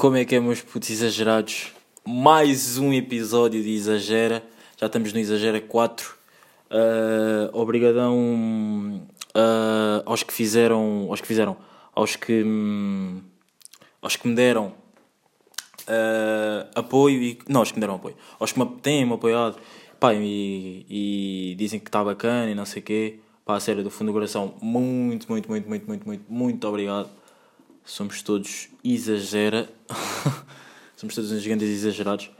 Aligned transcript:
Como 0.00 0.16
é 0.16 0.24
que 0.24 0.34
é, 0.34 0.40
meus 0.40 0.62
putos 0.62 0.88
exagerados? 0.88 1.74
Mais 2.08 2.78
um 2.78 2.90
episódio 2.90 3.62
de 3.62 3.74
Exagera. 3.74 4.42
Já 4.78 4.86
estamos 4.86 5.12
no 5.12 5.18
Exagera 5.18 5.60
4. 5.60 6.16
Uh, 6.70 7.50
obrigadão 7.52 9.06
uh, 9.36 10.02
aos 10.06 10.22
que 10.22 10.32
fizeram. 10.32 11.06
Aos 11.10 11.20
que 11.20 11.26
fizeram. 11.26 11.54
Aos 11.94 12.16
que. 12.16 12.42
Hum, 12.42 13.20
aos 14.00 14.16
que 14.16 14.26
me 14.26 14.34
deram 14.34 14.68
uh, 15.82 16.70
apoio 16.74 17.22
e. 17.22 17.38
Não, 17.46 17.60
aos 17.60 17.70
que 17.70 17.76
me 17.76 17.82
deram 17.82 17.96
apoio. 17.96 18.16
Aos 18.38 18.52
que 18.52 18.58
me 18.58 18.64
têm-me 18.80 19.12
apoiado. 19.12 19.58
Pá, 20.00 20.14
e, 20.14 20.86
e 20.88 21.54
dizem 21.58 21.78
que 21.78 21.90
está 21.90 22.02
bacana 22.02 22.50
e 22.50 22.54
não 22.54 22.64
sei 22.64 22.80
o 22.80 22.84
quê. 22.86 23.20
Pá, 23.44 23.56
a 23.56 23.60
sério, 23.60 23.84
do 23.84 23.90
fundo 23.90 24.06
do 24.06 24.14
coração, 24.14 24.54
muito, 24.62 25.30
muito, 25.30 25.46
muito, 25.46 25.68
muito, 25.68 25.86
muito, 25.86 26.06
muito, 26.06 26.24
muito 26.26 26.66
obrigado. 26.66 27.19
Somos 27.90 28.22
todos 28.22 28.68
exagera. 28.84 29.68
Somos 30.96 31.12
todos 31.12 31.32
uns 31.32 31.42
gigantes 31.42 31.68
exagerados. 31.68 32.30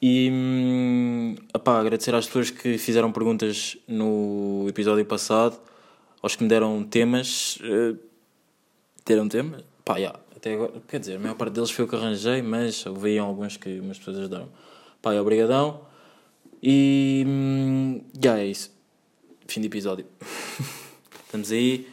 E 0.00 0.30
hum, 0.32 1.34
epá, 1.54 1.78
agradecer 1.78 2.14
às 2.14 2.24
pessoas 2.24 2.48
que 2.48 2.78
fizeram 2.78 3.12
perguntas 3.12 3.76
no 3.86 4.64
episódio 4.66 5.04
passado, 5.04 5.60
aos 6.22 6.34
que 6.34 6.42
me 6.42 6.48
deram 6.48 6.82
temas. 6.82 7.56
Uh, 7.56 7.98
deram 9.04 9.28
temas? 9.28 9.62
Pá, 9.84 9.98
yeah, 9.98 10.18
até 10.34 10.54
agora, 10.54 10.72
quer 10.88 10.98
dizer, 10.98 11.16
a 11.16 11.18
maior 11.18 11.34
parte 11.34 11.52
deles 11.52 11.70
foi 11.70 11.84
o 11.84 11.88
que 11.88 11.94
arranjei, 11.94 12.40
mas 12.40 12.86
houve 12.86 13.18
alguns 13.18 13.58
que 13.58 13.78
umas 13.78 13.98
pessoas 13.98 14.16
ajudaram. 14.16 14.48
Pá, 15.02 15.12
obrigadão. 15.12 15.82
E. 16.62 17.22
Hum, 17.26 18.00
yeah, 18.18 18.40
é 18.40 18.46
isso. 18.46 18.74
Fim 19.46 19.60
de 19.60 19.66
episódio. 19.66 20.06
Estamos 21.26 21.52
aí. 21.52 21.86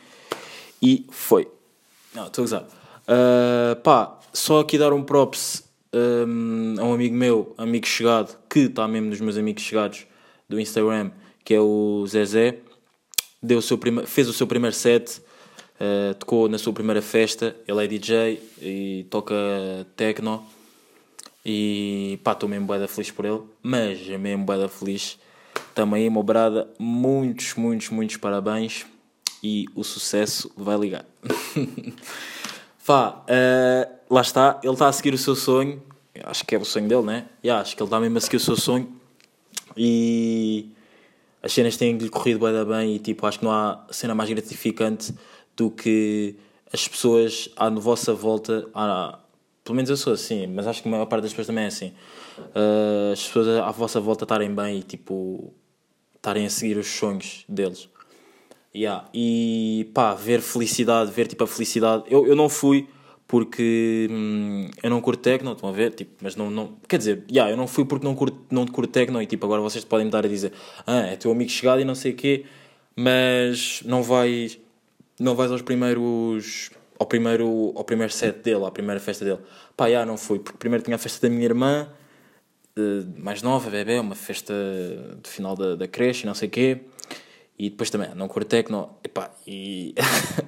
E 0.81 1.05
foi. 1.11 1.49
Não, 2.15 2.27
estou 2.27 2.43
a 2.43 2.45
usar. 2.45 2.82
Uh, 3.03 3.75
pá, 3.81 4.19
só 4.31 4.59
aqui 4.59 4.77
dar 4.77 4.93
um 4.93 5.03
props 5.03 5.63
um, 5.93 6.75
a 6.79 6.83
um 6.83 6.93
amigo 6.93 7.15
meu, 7.15 7.53
amigo 7.57 7.85
chegado, 7.85 8.37
que 8.49 8.61
está 8.61 8.87
mesmo 8.87 9.09
nos 9.09 9.21
meus 9.21 9.37
amigos 9.37 9.63
chegados 9.63 10.07
do 10.49 10.59
Instagram, 10.59 11.11
que 11.43 11.53
é 11.53 11.59
o 11.59 12.05
Zezé. 12.07 12.59
Deu 13.41 13.59
o 13.59 13.61
seu 13.61 13.77
fez 14.05 14.29
o 14.29 14.33
seu 14.33 14.47
primeiro 14.47 14.75
set, 14.75 15.21
uh, 15.79 16.13
tocou 16.15 16.47
na 16.47 16.57
sua 16.57 16.71
primeira 16.71 17.01
festa. 17.01 17.55
Ele 17.67 17.83
é 17.83 17.87
DJ 17.87 18.41
e 18.61 19.05
toca 19.09 19.35
techno. 19.95 20.45
E 21.45 22.19
pá, 22.23 22.31
estou 22.31 22.47
mesmo 22.47 22.65
boeda 22.65 22.87
feliz 22.87 23.11
por 23.11 23.25
ele, 23.25 23.41
mas 23.61 24.09
é 24.09 24.17
mesmo 24.17 24.45
boeda 24.45 24.69
feliz. 24.69 25.19
Também, 25.75 26.09
meu 26.09 26.23
brada, 26.23 26.69
muitos, 26.79 27.55
muitos, 27.55 27.89
muitos 27.89 28.15
parabéns 28.15 28.85
e 29.43 29.65
o 29.75 29.83
sucesso 29.83 30.49
vai 30.55 30.77
ligar. 30.77 31.05
Fá, 32.83 33.23
uh, 33.29 34.13
lá 34.13 34.19
está, 34.19 34.59
ele 34.61 34.73
está 34.73 34.89
a 34.89 34.91
seguir 34.91 35.13
o 35.13 35.17
seu 35.17 35.37
sonho. 35.37 35.81
Acho 36.21 36.45
que 36.45 36.53
é 36.53 36.57
o 36.57 36.65
sonho 36.65 36.85
dele, 36.85 37.03
né? 37.03 37.25
Yeah, 37.41 37.61
acho 37.61 37.77
que 37.77 37.81
ele 37.81 37.87
está 37.87 37.97
mesmo 37.97 38.17
a 38.17 38.19
seguir 38.19 38.35
o 38.35 38.39
seu 38.41 38.57
sonho. 38.57 38.93
E 39.77 40.69
as 41.41 41.53
cenas 41.53 41.77
têm-lhe 41.77 42.09
corrido 42.09 42.41
bem, 42.41 42.65
bem 42.65 42.95
e 42.95 42.99
tipo, 42.99 43.25
acho 43.25 43.39
que 43.39 43.45
não 43.45 43.53
há 43.53 43.87
cena 43.89 44.13
mais 44.13 44.29
gratificante 44.29 45.15
do 45.55 45.71
que 45.71 46.35
as 46.73 46.85
pessoas 46.85 47.47
à 47.55 47.69
vossa 47.69 48.13
volta. 48.13 48.67
À, 48.73 49.17
pelo 49.63 49.77
menos 49.77 49.89
eu 49.89 49.95
sou 49.95 50.11
assim, 50.11 50.45
mas 50.47 50.67
acho 50.67 50.81
que 50.81 50.89
a 50.89 50.91
maior 50.91 51.05
parte 51.05 51.21
das 51.21 51.31
pessoas 51.31 51.47
também 51.47 51.63
é 51.63 51.67
assim. 51.67 51.93
Uh, 52.37 53.13
as 53.13 53.23
pessoas 53.25 53.47
à 53.47 53.71
vossa 53.71 54.01
volta 54.01 54.25
estarem 54.25 54.53
bem 54.53 54.79
e 54.79 54.83
tipo 54.83 55.53
estarem 56.17 56.45
a 56.45 56.49
seguir 56.49 56.75
os 56.75 56.87
sonhos 56.87 57.45
deles. 57.47 57.87
Yeah. 58.75 59.07
E 59.13 59.89
pá, 59.93 60.15
ver 60.15 60.41
felicidade, 60.41 61.11
ver 61.11 61.27
tipo 61.27 61.43
a 61.43 61.47
felicidade. 61.47 62.03
Eu, 62.07 62.25
eu 62.25 62.35
não 62.35 62.49
fui 62.49 62.87
porque 63.27 64.07
hum, 64.11 64.69
eu 64.81 64.89
não 64.89 65.01
curto 65.01 65.21
techno, 65.21 65.53
estão 65.53 65.69
a 65.69 65.71
ver? 65.71 65.91
Tipo, 65.93 66.11
mas 66.21 66.35
não, 66.35 66.49
não. 66.49 66.75
Quer 66.87 66.97
dizer, 66.97 67.23
yeah, 67.31 67.51
eu 67.51 67.57
não 67.57 67.67
fui 67.67 67.85
porque 67.85 68.05
não 68.05 68.15
curto, 68.15 68.37
não 68.51 68.65
curto 68.67 68.91
techno 68.91 69.21
e 69.21 69.25
tipo, 69.27 69.45
agora 69.45 69.61
vocês 69.61 69.83
podem 69.83 70.05
me 70.05 70.11
dar 70.11 70.25
a 70.25 70.27
dizer, 70.27 70.53
ah, 70.85 71.01
é 71.01 71.15
teu 71.15 71.31
amigo 71.31 71.49
chegado 71.49 71.81
e 71.81 71.85
não 71.85 71.95
sei 71.95 72.11
o 72.13 72.15
quê, 72.15 72.45
mas 72.95 73.81
não 73.85 74.03
vais. 74.03 74.59
Não 75.19 75.35
vais 75.35 75.51
aos 75.51 75.61
primeiros. 75.61 76.71
Ao 76.99 77.07
primeiro, 77.07 77.73
ao 77.75 77.83
primeiro 77.83 78.13
set 78.13 78.39
dele, 78.43 78.65
à 78.65 78.71
primeira 78.71 78.99
festa 78.99 79.25
dele. 79.25 79.39
Pá, 79.75 79.87
yeah, 79.87 80.05
não 80.05 80.17
fui, 80.17 80.39
porque 80.39 80.57
primeiro 80.57 80.83
tinha 80.83 80.95
a 80.95 80.99
festa 80.99 81.27
da 81.27 81.33
minha 81.33 81.45
irmã, 81.45 81.89
eh, 82.77 83.03
mais 83.17 83.41
nova, 83.41 83.69
bebê, 83.69 83.99
uma 83.99 84.15
festa 84.15 84.53
de 85.21 85.29
final 85.29 85.55
da, 85.55 85.75
da 85.75 85.87
creche 85.87 86.23
e 86.23 86.27
não 86.27 86.35
sei 86.35 86.47
o 86.47 86.51
quê. 86.51 86.81
E 87.63 87.69
depois 87.69 87.89
também, 87.89 88.09
não 88.13 88.27
curto 88.27 88.49
techno. 88.49 88.89
Epá, 89.01 89.31
e 89.47 89.95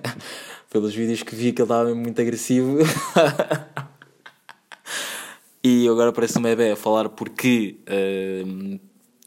pelos 0.69 0.93
vídeos 0.93 1.23
que 1.23 1.33
vi 1.33 1.53
que 1.53 1.61
ele 1.61 1.65
estava 1.65 1.95
muito 1.95 2.21
agressivo. 2.21 2.79
e 5.63 5.87
agora 5.87 6.11
parece 6.11 6.37
um 6.37 6.41
bebê 6.41 6.71
a 6.71 6.75
falar 6.75 7.07
porque. 7.07 7.77
Uh, 7.87 8.77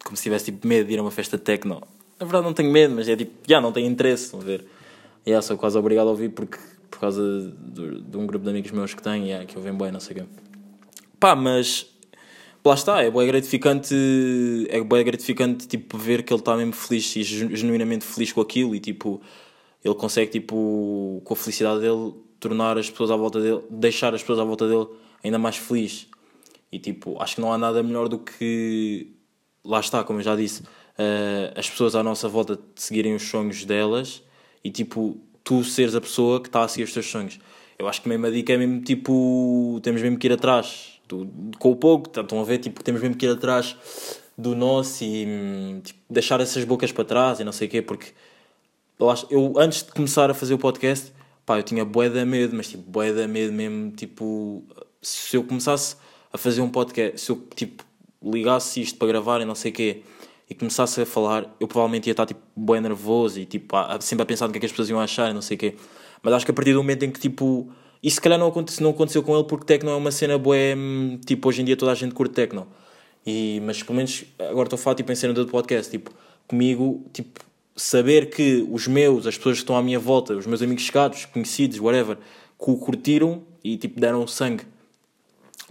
como 0.05 0.17
se 0.19 0.23
tivesse 0.23 0.47
tipo, 0.47 0.67
medo 0.67 0.87
de 0.87 0.95
ir 0.95 0.99
a 0.99 1.03
uma 1.03 1.11
festa 1.11 1.39
techno. 1.39 1.83
Na 2.21 2.27
verdade 2.27 2.45
não 2.45 2.53
tenho 2.53 2.71
medo, 2.71 2.95
mas 2.95 3.09
é 3.09 3.17
tipo, 3.17 3.33
já 3.47 3.59
não 3.59 3.73
tenho 3.73 3.87
interesse, 3.87 4.25
estão 4.25 4.41
a 4.41 4.45
ver? 4.45 4.67
E 5.25 5.31
yeah, 5.31 5.41
sou 5.41 5.57
quase 5.57 5.79
obrigado 5.79 6.09
a 6.09 6.11
ouvir 6.11 6.29
porque, 6.29 6.59
por 6.91 7.01
causa 7.01 7.23
de, 7.59 8.03
de 8.03 8.17
um 8.19 8.27
grupo 8.27 8.45
de 8.45 8.51
amigos 8.51 8.71
meus 8.71 8.93
que 8.93 9.03
tenho, 9.03 9.25
yeah, 9.25 9.47
que 9.47 9.57
eu 9.57 9.63
venho 9.63 9.77
bem, 9.77 9.91
não 9.91 10.01
sei 10.01 10.17
o 10.17 10.21
quê. 10.21 10.27
Pá, 11.19 11.35
mas 11.35 11.87
lá 12.69 12.75
está, 12.75 13.03
é 13.03 13.11
bem 13.11 13.27
gratificante, 13.27 13.95
é 14.69 14.81
bem 14.83 15.05
gratificante 15.05 15.67
tipo, 15.67 15.97
ver 15.97 16.23
que 16.23 16.33
ele 16.33 16.41
está 16.41 16.57
mesmo 16.57 16.73
feliz 16.73 17.17
e 17.17 17.23
genuinamente 17.23 18.05
feliz 18.05 18.33
com 18.33 18.41
aquilo 18.41 18.75
e 18.75 18.81
tipo, 18.81 19.21
ele 19.85 19.95
consegue 19.95 20.31
tipo, 20.31 21.21
com 21.25 21.35
a 21.35 21.37
felicidade 21.37 21.81
dele, 21.81 22.15
tornar 22.39 22.79
as 22.79 22.91
pessoas 22.91 23.11
à 23.11 23.17
volta 23.17 23.41
dele, 23.41 23.63
deixar 23.71 24.15
as 24.15 24.21
pessoas 24.21 24.39
à 24.39 24.45
volta 24.45 24.69
dele 24.69 24.87
ainda 25.25 25.39
mais 25.39 25.57
feliz. 25.57 26.07
E 26.71 26.79
tipo, 26.79 27.21
acho 27.21 27.37
que 27.37 27.41
não 27.41 27.53
há 27.53 27.59
nada 27.59 27.83
melhor 27.83 28.09
do 28.09 28.19
que 28.19 29.15
lá 29.65 29.81
está, 29.81 30.05
como 30.05 30.19
eu 30.19 30.23
já 30.23 30.37
disse, 30.37 30.63
uh, 30.63 31.57
as 31.57 31.69
pessoas 31.69 31.97
à 31.97 32.03
nossa 32.03 32.29
volta 32.29 32.59
seguirem 32.75 33.15
os 33.15 33.23
sonhos 33.23 33.65
delas 33.65 34.23
e 34.63 34.71
tipo, 34.71 35.19
tu 35.43 35.65
seres 35.65 35.95
a 35.95 36.01
pessoa 36.01 36.41
que 36.41 36.49
está 36.49 36.63
a 36.63 36.69
seguir 36.69 36.85
os 36.85 36.93
teus 36.93 37.07
sonhos. 37.07 37.41
Eu 37.79 37.89
acho 37.89 38.03
que 38.03 38.09
mesmo 38.09 38.27
a 38.27 38.31
dica 38.31 38.53
é 38.53 38.59
mesmo 38.59 38.83
tipo, 38.83 39.81
temos 39.83 40.03
mesmo 40.03 40.19
que 40.19 40.27
ir 40.27 40.33
atrás 40.33 40.98
do, 41.09 41.29
com 41.59 41.73
o 41.73 41.77
pouco, 41.77 42.09
estão 42.21 42.41
a 42.41 42.45
ver, 42.45 42.59
tipo, 42.59 42.83
temos 42.83 43.01
mesmo 43.01 43.17
que 43.17 43.27
ir 43.27 43.31
atrás 43.31 43.77
do 44.37 44.55
nosso 44.55 45.03
e 45.03 45.27
hum, 45.27 45.81
tipo, 45.83 46.01
deixar 46.09 46.41
essas 46.41 46.65
bocas 46.65 46.93
para 46.93 47.05
trás 47.05 47.41
e 47.41 47.45
não 47.45 47.53
sei 47.53 47.67
o 47.67 47.71
quê, 47.71 47.83
porque 47.83 48.13
eu 49.31 49.59
antes 49.59 49.83
de 49.83 49.93
começar 49.93 50.31
a 50.31 50.35
fazer 50.35 50.55
o 50.55 50.59
podcast, 50.59 51.13
pá, 51.47 51.59
eu 51.59 51.63
tinha 51.63 51.85
bué 51.85 52.09
da 52.09 52.25
medo, 52.25 52.57
mas 52.57 52.69
tipo, 52.69 52.89
bué 52.91 53.13
da 53.13 53.27
medo 53.27 53.53
mesmo, 53.53 53.91
tipo, 53.93 54.63
se 55.01 55.37
eu 55.37 55.45
começasse 55.45 55.97
a 56.33 56.39
fazer 56.39 56.61
um 56.61 56.69
podcast, 56.69 57.21
se 57.21 57.31
eu, 57.31 57.43
tipo, 57.55 57.85
ligasse 58.23 58.81
isto 58.81 58.99
para 58.99 59.09
gravar 59.09 59.41
e 59.41 59.45
não 59.45 59.55
sei 59.55 59.71
o 59.71 59.75
quê, 59.75 60.03
e 60.51 60.55
começasse 60.55 61.01
a 61.01 61.07
falar, 61.07 61.55
eu 61.61 61.69
provavelmente 61.69 62.07
ia 62.07 62.13
estar, 62.13 62.27
tipo, 62.27 62.41
bué 62.57 62.81
nervoso 62.81 63.39
e, 63.39 63.45
tipo, 63.45 63.77
sempre 64.01 64.23
a 64.23 64.27
pensar 64.27 64.47
no 64.47 64.53
que 64.53 64.59
é 64.59 64.61
que 64.61 64.67
as 64.67 64.73
pessoas 64.73 64.89
iam 64.89 64.99
achar 65.01 65.31
e 65.31 65.35
não 65.35 65.43
sei 65.43 65.57
o 65.57 65.61
quê. 65.61 65.75
Mas 66.23 66.33
acho 66.35 66.45
que 66.45 66.51
a 66.51 66.55
partir 66.55 66.73
do 66.73 66.79
momento 66.79 67.05
em 67.05 67.11
que, 67.11 67.21
tipo, 67.21 67.71
e 68.03 68.11
se 68.11 68.21
calhar 68.21 68.39
não 68.39 68.49
aconteceu, 68.49 68.83
não 68.83 68.91
aconteceu 68.91 69.23
com 69.23 69.35
ele 69.35 69.45
porque 69.45 69.67
techno 69.67 69.91
é 69.91 69.95
uma 69.97 70.11
cena 70.11 70.39
boa, 70.39 70.57
tipo, 71.27 71.49
hoje 71.49 71.63
em 71.63 71.65
dia 71.65 71.77
toda 71.77 71.93
a 71.93 71.95
gente 71.95 72.15
curte 72.15 72.35
techno. 72.35 72.67
E, 73.27 73.61
mas 73.65 73.83
pelo 73.83 73.97
menos 73.97 74.25
agora 74.39 74.67
estou 74.67 74.77
a 74.77 74.79
falar 74.79 74.97
tipo, 74.97 75.11
em 75.13 75.15
cena 75.15 75.35
do 75.35 75.47
podcast, 75.47 75.91
tipo, 75.91 76.11
comigo, 76.47 77.05
tipo, 77.13 77.41
saber 77.77 78.31
que 78.31 78.67
os 78.71 78.87
meus, 78.87 79.27
as 79.27 79.37
pessoas 79.37 79.57
que 79.57 79.63
estão 79.63 79.77
à 79.77 79.83
minha 79.83 79.99
volta, 79.99 80.35
os 80.35 80.47
meus 80.47 80.63
amigos 80.63 80.83
chegados, 80.83 81.25
conhecidos, 81.27 81.79
whatever, 81.79 82.17
que 82.17 82.71
o 82.71 82.77
curtiram 82.77 83.43
e 83.63 83.77
tipo 83.77 84.01
deram 84.01 84.27
sangue 84.27 84.65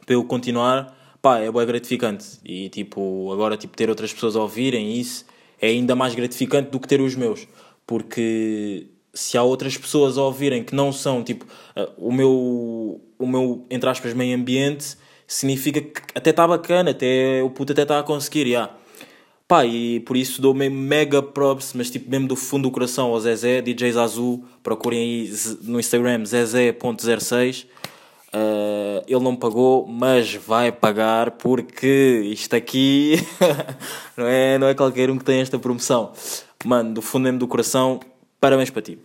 para 0.06 0.16
eu 0.16 0.24
continuar, 0.24 1.18
pá, 1.22 1.40
é 1.40 1.52
bem 1.52 1.66
gratificante. 1.66 2.40
E 2.46 2.70
tipo, 2.70 3.30
agora 3.34 3.58
tipo, 3.58 3.76
ter 3.76 3.90
outras 3.90 4.14
pessoas 4.14 4.36
a 4.36 4.42
ouvirem 4.42 4.98
isso 4.98 5.26
é 5.60 5.68
ainda 5.68 5.96
mais 5.96 6.16
gratificante 6.16 6.70
do 6.70 6.80
que 6.80 6.88
ter 6.88 7.02
os 7.02 7.14
meus. 7.16 7.46
Porque 7.86 8.88
se 9.18 9.38
há 9.38 9.44
outras 9.44 9.78
pessoas 9.78 10.18
a 10.18 10.22
ouvirem 10.22 10.64
que 10.64 10.76
não 10.76 10.92
são, 10.92 11.24
tipo, 11.24 11.46
uh, 11.76 11.92
o 11.98 12.12
meu, 12.12 13.02
o 13.18 13.28
meu, 13.28 13.66
entre 13.70 13.90
aspas, 13.90 14.14
meio 14.14 14.38
ambiente, 14.38 14.96
significa 15.26 15.82
que 15.82 16.02
até 16.16 16.30
está 16.30 16.48
bacana, 16.48 16.92
até 16.92 17.42
o 17.44 17.50
puto 17.50 17.74
até 17.74 17.82
está 17.82 18.00
a 18.00 18.04
conseguir. 18.04 18.48
Yeah. 18.48 18.74
Pá, 19.48 19.66
e 19.66 20.02
por 20.02 20.16
isso 20.18 20.42
dou 20.42 20.54
mega 20.54 21.24
props, 21.24 21.74
mas 21.74 21.90
tipo 21.90 22.10
mesmo 22.12 22.28
do 22.28 22.36
fundo 22.36 22.64
do 22.64 22.72
coração 22.72 23.08
ao 23.08 23.20
Zezé, 23.20 23.62
DJs 23.62 23.98
Azul, 23.98 24.44
procurem 24.62 25.00
aí 25.00 25.34
no 25.64 25.80
Instagram 25.80 26.26
zezé.06. 26.26 27.66
Uh, 28.28 29.02
ele 29.08 29.24
não 29.24 29.36
pagou, 29.36 29.88
mas 29.88 30.36
vai 30.36 30.70
pagar 30.70 31.32
porque 31.32 32.22
isto 32.26 32.56
aqui 32.56 33.16
não, 34.18 34.28
é, 34.28 34.58
não 34.58 34.68
é 34.68 34.76
qualquer 34.76 35.10
um 35.10 35.18
que 35.18 35.24
tem 35.24 35.40
esta 35.40 35.58
promoção. 35.58 36.12
Mano, 36.66 36.94
do 36.94 37.02
fundo 37.02 37.24
mesmo 37.24 37.40
do 37.40 37.48
coração, 37.48 38.02
parabéns 38.40 38.70
para 38.70 38.82
ti. 38.82 39.00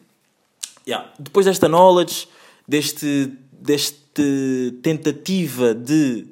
Yeah. 0.86 1.12
Depois 1.18 1.46
desta 1.46 1.68
knowledge, 1.68 2.28
deste, 2.66 3.32
deste 3.52 4.74
tentativa 4.82 5.74
de 5.74 6.26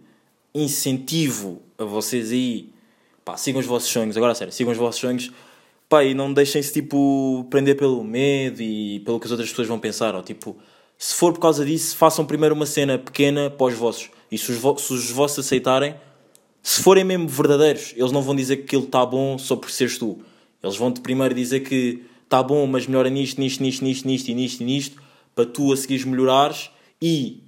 incentivo 0.55 1.63
a 1.79 1.85
vocês 1.85 2.33
aí, 2.33 2.71
pá, 3.25 3.37
sigam 3.37 3.61
os 3.61 3.67
vossos 3.67 3.89
sonhos, 3.89 4.17
agora 4.17 4.35
sério, 4.35 4.53
sigam 4.53 4.73
os 4.73 4.79
vossos 4.79 5.01
sonhos, 5.01 5.31
pá, 5.89 6.05
e 6.05 6.15
não 6.15 6.33
deixem-se 6.33 6.73
tipo 6.73 7.47
prender 7.49 7.77
pelo 7.77 8.03
medo 8.03 8.61
e 8.61 9.01
pelo 9.01 9.21
que 9.21 9.27
as 9.27 9.31
outras 9.31 9.49
pessoas 9.49 9.69
vão 9.69 9.79
pensar, 9.79 10.15
ou 10.15 10.23
tipo, 10.23 10.57
Se 10.99 11.15
for 11.15 11.33
por 11.33 11.41
causa 11.41 11.65
disso, 11.65 11.97
façam 11.97 12.27
primeiro 12.27 12.55
uma 12.55 12.67
cena 12.67 12.99
pequena 12.99 13.49
para 13.49 13.69
os 13.69 13.75
vossos. 13.75 14.11
E 14.31 14.37
se 14.37 14.53
os, 14.53 14.59
vo 14.59 14.77
se 14.77 14.93
os 14.93 15.11
vossos 15.11 15.39
aceitarem, 15.39 15.95
se 16.63 16.83
forem 16.83 17.05
mesmo 17.05 17.27
verdadeiros, 17.27 17.95
eles 17.97 18.13
não 18.13 18.21
vão 18.21 18.37
dizer 18.37 18.59
que 18.59 18.63
aquilo 18.65 18.85
está 18.85 19.07
bom 19.07 19.39
só 19.39 19.57
por 19.57 19.71
seres 19.71 19.97
tu. 19.97 20.19
Eles 20.63 20.77
vão-te 20.77 21.01
primeiro 21.01 21.35
dizer 21.35 21.61
que 21.61 22.05
está 22.31 22.45
bom, 22.45 22.65
mas 22.65 22.87
melhora 22.87 23.11
nisto, 23.11 23.41
nisto, 23.41 23.61
nisto, 23.61 23.85
nisto, 23.85 24.07
nisto 24.07 24.29
e 24.29 24.35
nisto 24.35 24.61
e 24.61 24.65
nisto, 24.65 25.03
para 25.35 25.45
tu 25.45 25.73
a 25.73 25.77
seguires 25.77 26.05
melhorares 26.05 26.71
e 27.03 27.43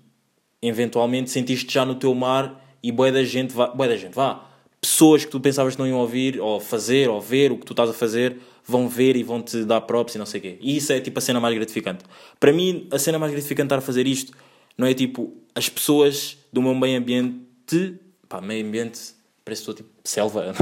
eventualmente 0.60 1.30
sentiste 1.30 1.72
já 1.72 1.84
no 1.86 1.94
teu 1.94 2.12
mar 2.16 2.60
e 2.82 2.90
boa 2.90 3.12
da 3.12 3.22
gente, 3.22 3.54
vá, 3.54 3.68
da 3.68 3.96
gente, 3.96 4.12
vá. 4.12 4.44
Pessoas 4.80 5.24
que 5.24 5.30
tu 5.30 5.38
pensavas 5.38 5.76
que 5.76 5.80
não 5.80 5.86
iam 5.86 5.98
ouvir, 5.98 6.40
ou 6.40 6.58
fazer, 6.58 7.08
ou 7.08 7.20
ver 7.20 7.52
o 7.52 7.58
que 7.58 7.64
tu 7.64 7.72
estás 7.72 7.90
a 7.90 7.92
fazer, 7.92 8.38
vão 8.66 8.88
ver 8.88 9.14
e 9.14 9.22
vão 9.22 9.40
te 9.40 9.64
dar 9.64 9.82
props 9.82 10.16
e 10.16 10.18
não 10.18 10.26
sei 10.26 10.40
o 10.40 10.42
quê. 10.42 10.58
E 10.60 10.76
isso 10.76 10.92
é 10.92 11.00
tipo 11.00 11.16
a 11.16 11.22
cena 11.22 11.38
mais 11.38 11.54
gratificante. 11.54 12.04
Para 12.40 12.52
mim, 12.52 12.88
a 12.90 12.98
cena 12.98 13.20
mais 13.20 13.30
gratificante 13.30 13.66
estar 13.66 13.78
a 13.78 13.80
fazer 13.80 14.08
isto 14.08 14.32
não 14.76 14.88
é 14.88 14.92
tipo 14.92 15.32
as 15.54 15.68
pessoas 15.68 16.36
do 16.52 16.60
meu 16.60 16.74
meio 16.74 16.98
ambiente, 16.98 18.00
pá, 18.28 18.40
meio 18.40 18.66
ambiente, 18.66 18.98
parece 19.44 19.62
que 19.62 19.70
estou 19.70 19.74
tipo 19.74 19.90
selva. 20.02 20.52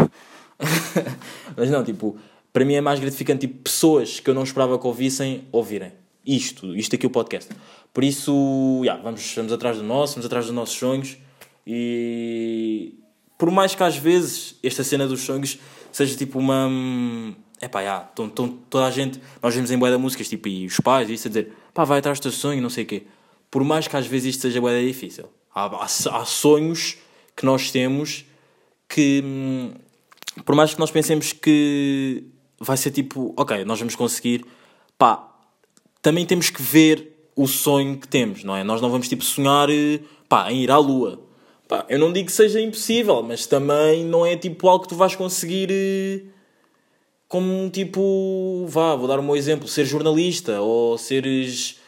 Mas 1.56 1.70
não, 1.70 1.82
tipo, 1.82 2.18
para 2.52 2.64
mim 2.64 2.74
é 2.74 2.80
mais 2.80 2.98
gratificante 2.98 3.46
tipo 3.46 3.62
pessoas 3.62 4.20
que 4.20 4.28
eu 4.28 4.34
não 4.34 4.42
esperava 4.42 4.78
que 4.78 4.86
ouvissem 4.86 5.44
ouvirem. 5.52 5.92
Isto, 6.26 6.76
isto 6.76 6.94
aqui 6.94 7.06
o 7.06 7.10
podcast. 7.10 7.50
Por 7.92 8.04
isso, 8.04 8.80
yeah, 8.82 9.02
vamos, 9.02 9.34
vamos 9.34 9.52
atrás 9.52 9.76
do 9.76 9.82
nosso, 9.82 10.14
vamos 10.14 10.26
atrás 10.26 10.46
dos 10.46 10.54
nossos 10.54 10.76
sonhos 10.76 11.16
e 11.66 12.94
por 13.38 13.50
mais 13.50 13.74
que 13.74 13.82
às 13.82 13.96
vezes 13.96 14.56
esta 14.62 14.84
cena 14.84 15.06
dos 15.06 15.20
sonhos 15.20 15.58
seja 15.92 16.16
tipo 16.16 16.38
uma. 16.38 16.68
É 17.60 17.68
pá, 17.68 17.80
yeah, 17.80 18.04
tom, 18.04 18.28
tom, 18.28 18.48
toda 18.68 18.86
a 18.86 18.90
gente. 18.90 19.20
Nós 19.42 19.54
vemos 19.54 19.70
em 19.70 19.78
boia 19.78 19.92
da 19.92 19.98
músicas, 19.98 20.28
tipo, 20.28 20.48
e 20.48 20.66
os 20.66 20.78
pais, 20.80 21.08
e 21.08 21.14
isso 21.14 21.28
a 21.28 21.30
dizer, 21.30 21.52
pá, 21.72 21.84
vai 21.84 21.98
atrás 21.98 22.18
do 22.18 22.22
teu 22.22 22.32
sonho, 22.32 22.60
não 22.60 22.70
sei 22.70 22.84
o 22.84 22.86
quê. 22.86 23.02
Por 23.50 23.64
mais 23.64 23.88
que 23.88 23.96
às 23.96 24.06
vezes 24.06 24.34
isto 24.34 24.42
seja 24.42 24.60
boia 24.60 24.86
difícil, 24.86 25.24
há, 25.54 25.64
há, 25.66 25.84
há, 25.84 26.24
sonhos 26.24 26.98
que 27.36 27.44
nós 27.44 27.70
temos 27.70 28.24
que. 28.88 29.22
Hum, 29.24 29.72
por 30.44 30.54
mais 30.54 30.72
que 30.74 30.80
nós 30.80 30.90
pensemos 30.90 31.32
que 31.32 32.24
vai 32.60 32.76
ser 32.76 32.90
tipo, 32.90 33.32
ok, 33.36 33.64
nós 33.64 33.78
vamos 33.78 33.96
conseguir, 33.96 34.44
pá, 34.98 35.26
também 36.02 36.26
temos 36.26 36.50
que 36.50 36.62
ver 36.62 37.10
o 37.34 37.48
sonho 37.48 37.96
que 37.98 38.06
temos, 38.06 38.44
não 38.44 38.54
é? 38.54 38.62
Nós 38.62 38.80
não 38.82 38.90
vamos 38.90 39.08
tipo 39.08 39.24
sonhar 39.24 39.70
eh, 39.70 40.00
pá, 40.28 40.52
em 40.52 40.62
ir 40.62 40.70
à 40.70 40.76
lua. 40.76 41.20
Pá, 41.66 41.86
eu 41.88 41.98
não 41.98 42.12
digo 42.12 42.26
que 42.26 42.32
seja 42.32 42.60
impossível, 42.60 43.22
mas 43.22 43.46
também 43.46 44.04
não 44.04 44.26
é 44.26 44.36
tipo 44.36 44.68
algo 44.68 44.82
que 44.82 44.90
tu 44.90 44.96
vais 44.96 45.16
conseguir 45.16 45.68
eh, 45.70 46.22
como 47.30 47.70
tipo, 47.70 48.66
vá, 48.68 48.96
vou 48.96 49.06
dar 49.06 49.20
um 49.20 49.36
exemplo, 49.36 49.68
ser 49.68 49.84
jornalista 49.84 50.60
ou 50.60 50.98
seres. 50.98 51.78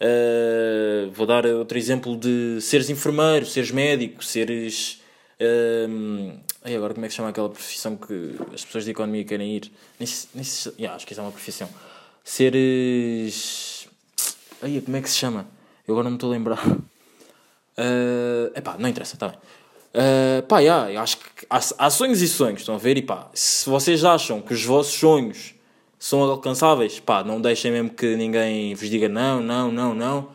Uh, 0.00 1.10
vou 1.12 1.26
dar 1.26 1.44
outro 1.46 1.76
exemplo 1.76 2.16
de 2.16 2.60
seres 2.60 2.88
enfermeiro, 2.88 3.44
seres 3.44 3.72
médico, 3.72 4.24
seres. 4.24 5.00
Ai, 6.64 6.76
agora 6.76 6.94
como 6.94 7.04
é 7.04 7.08
que 7.08 7.12
se 7.12 7.16
chama 7.16 7.30
aquela 7.30 7.48
profissão 7.48 7.96
que 7.96 8.36
as 8.54 8.64
pessoas 8.64 8.84
de 8.84 8.90
economia 8.90 9.24
querem 9.24 9.56
ir? 9.56 9.72
Nem, 9.98 10.08
nem, 10.34 10.44
yeah, 10.78 10.96
acho 10.96 11.06
que 11.06 11.12
isso 11.12 11.20
é 11.20 11.24
uma 11.24 11.32
profissão. 11.32 11.68
Seres 12.24 13.82
Aí, 14.62 14.80
como 14.80 14.96
é 14.96 15.02
que 15.02 15.10
se 15.10 15.16
chama? 15.16 15.44
Eu 15.86 15.94
agora 15.94 16.04
não 16.04 16.12
me 16.12 16.16
estou 16.16 16.30
a 16.30 16.32
lembrar. 16.32 16.64
Uh, 16.64 18.52
epá, 18.54 18.76
não 18.78 18.88
interessa, 18.88 19.16
está 19.16 19.28
bem. 19.28 19.38
Uh, 19.92 20.42
pá, 20.46 20.60
yeah, 20.60 21.02
acho 21.02 21.18
que 21.18 21.24
há, 21.50 21.58
há, 21.78 21.90
sonhos 21.90 22.22
e 22.22 22.28
sonhos, 22.28 22.60
estão 22.60 22.76
a 22.76 22.78
ver? 22.78 22.96
E 22.96 23.02
pá, 23.02 23.28
se 23.34 23.68
vocês 23.68 24.04
acham 24.04 24.40
que 24.40 24.54
os 24.54 24.64
vossos 24.64 24.94
sonhos 24.94 25.54
são 25.98 26.22
alcançáveis, 26.22 27.00
pá, 27.00 27.24
não 27.24 27.40
deixem 27.40 27.72
mesmo 27.72 27.90
que 27.90 28.14
ninguém 28.14 28.72
vos 28.76 28.88
diga 28.88 29.08
não, 29.08 29.40
não, 29.42 29.72
não, 29.72 29.94
não. 29.94 30.28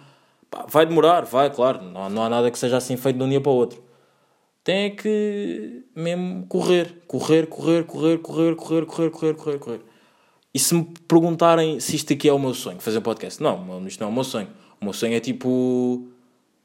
Pá, 0.52 0.66
vai 0.68 0.86
demorar, 0.86 1.24
vai, 1.24 1.50
claro. 1.50 1.82
Não, 1.82 2.10
não 2.10 2.24
há 2.24 2.30
nada 2.30 2.52
que 2.52 2.60
seja 2.60 2.76
assim 2.76 2.98
feito 2.98 3.16
de 3.16 3.24
um 3.24 3.30
dia 3.30 3.40
para 3.40 3.52
o 3.52 3.56
outro. 3.56 3.82
Tem 4.68 4.94
que 4.94 5.86
mesmo 5.96 6.46
correr, 6.46 6.94
correr, 7.08 7.48
correr, 7.48 7.86
correr, 7.86 8.18
correr, 8.18 8.54
correr, 8.54 8.86
correr, 8.86 9.10
correr, 9.10 9.34
correr, 9.34 9.60
correr. 9.60 9.80
E 10.54 10.60
se 10.60 10.76
me 10.76 10.86
perguntarem 11.08 11.80
se 11.80 11.96
isto 11.96 12.12
aqui 12.12 12.28
é 12.28 12.34
o 12.34 12.38
meu 12.38 12.54
sonho, 12.54 12.78
fazer 12.82 12.98
um 12.98 13.02
podcast, 13.02 13.42
não, 13.42 13.88
isto 13.88 14.02
não 14.02 14.10
é 14.10 14.12
o 14.12 14.14
meu 14.14 14.26
sonho. 14.26 14.50
O 14.82 14.84
meu 14.84 14.94
sonho 14.94 15.14
é 15.14 15.22
tipo 15.22 16.10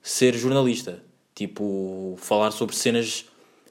ser 0.02 0.34
jornalista, 0.34 1.00
tipo 1.32 2.16
falar 2.19 2.50
sobre 2.50 2.75
cenas. 2.75 3.25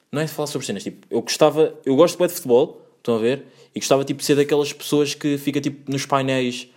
Não 0.09 0.21
é 0.21 0.27
falar 0.27 0.47
sobre 0.47 0.65
cenas, 0.65 0.83
tipo, 0.83 1.05
eu 1.09 1.21
gostava, 1.21 1.77
eu 1.85 1.93
gosto 1.97 2.17
de 2.25 2.33
futebol, 2.33 2.87
estão 2.99 3.15
a 3.15 3.19
ver? 3.19 3.47
E 3.75 3.81
gostava 3.81 4.05
tipo 4.05 4.21
de 4.21 4.25
ser 4.25 4.35
daquelas 4.35 4.71
pessoas 4.71 5.13
que 5.13 5.37
fica 5.37 5.59
tipo 5.59 5.91
nos 5.91 6.05
painéis 6.05 6.69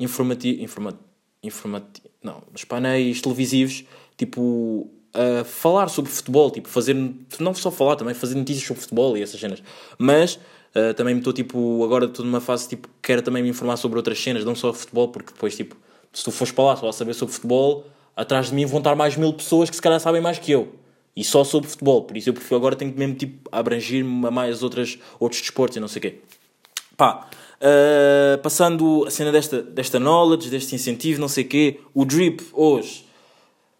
informativos, 0.00 0.62
informa, 0.62 0.98
informati 1.42 2.00
não, 2.22 2.42
nos 2.50 2.64
painéis 2.64 3.20
televisivos, 3.20 3.84
tipo 4.16 4.90
a 5.14 5.44
falar 5.44 5.88
sobre 5.88 6.10
futebol, 6.10 6.50
tipo 6.50 6.68
fazer, 6.68 6.94
não 7.38 7.54
só 7.54 7.70
falar, 7.70 7.96
também 7.96 8.14
fazer 8.14 8.34
notícias 8.34 8.66
sobre 8.66 8.82
futebol 8.82 9.16
e 9.16 9.22
essas 9.22 9.40
cenas. 9.40 9.62
Mas 9.98 10.38
Uh, 10.74 10.92
também 10.92 11.14
me 11.14 11.20
estou, 11.20 11.32
tipo, 11.32 11.84
agora 11.84 12.06
estou 12.06 12.24
numa 12.24 12.40
fase, 12.40 12.68
tipo, 12.68 12.88
quero 13.00 13.22
também 13.22 13.44
me 13.44 13.48
informar 13.48 13.76
sobre 13.76 13.96
outras 13.96 14.20
cenas, 14.20 14.44
não 14.44 14.56
só 14.56 14.72
futebol, 14.72 15.06
porque 15.06 15.32
depois, 15.32 15.54
tipo, 15.54 15.76
se 16.12 16.24
tu 16.24 16.32
fores 16.32 16.52
para 16.52 16.64
lá 16.64 16.76
só 16.76 16.88
a 16.88 16.92
saber 16.92 17.14
sobre 17.14 17.32
futebol, 17.32 17.86
atrás 18.16 18.48
de 18.48 18.54
mim 18.54 18.66
vão 18.66 18.78
estar 18.78 18.96
mais 18.96 19.16
mil 19.16 19.32
pessoas 19.32 19.70
que 19.70 19.76
se 19.76 19.82
calhar 19.82 20.00
sabem 20.00 20.20
mais 20.20 20.36
que 20.36 20.50
eu. 20.50 20.74
E 21.16 21.22
só 21.22 21.44
sobre 21.44 21.70
futebol. 21.70 22.02
Por 22.02 22.16
isso 22.16 22.28
eu 22.28 22.34
prefiro 22.34 22.56
agora 22.56 22.74
tenho 22.74 22.92
que 22.92 22.98
mesmo, 22.98 23.14
tipo, 23.14 23.48
abrangir-me 23.52 24.26
a 24.26 24.32
mais 24.32 24.64
outras, 24.64 24.98
outros 25.20 25.40
desportos 25.40 25.76
e 25.76 25.80
não 25.80 25.86
sei 25.86 26.00
o 26.00 26.02
quê. 26.02 26.18
Pá, 26.96 27.28
uh, 27.60 28.38
passando 28.42 29.04
a 29.06 29.10
cena 29.12 29.30
desta, 29.30 29.62
desta 29.62 30.00
knowledge, 30.00 30.50
deste 30.50 30.74
incentivo, 30.74 31.20
não 31.20 31.28
sei 31.28 31.44
o 31.44 31.48
quê, 31.48 31.80
o 31.94 32.04
drip 32.04 32.42
hoje. 32.52 33.03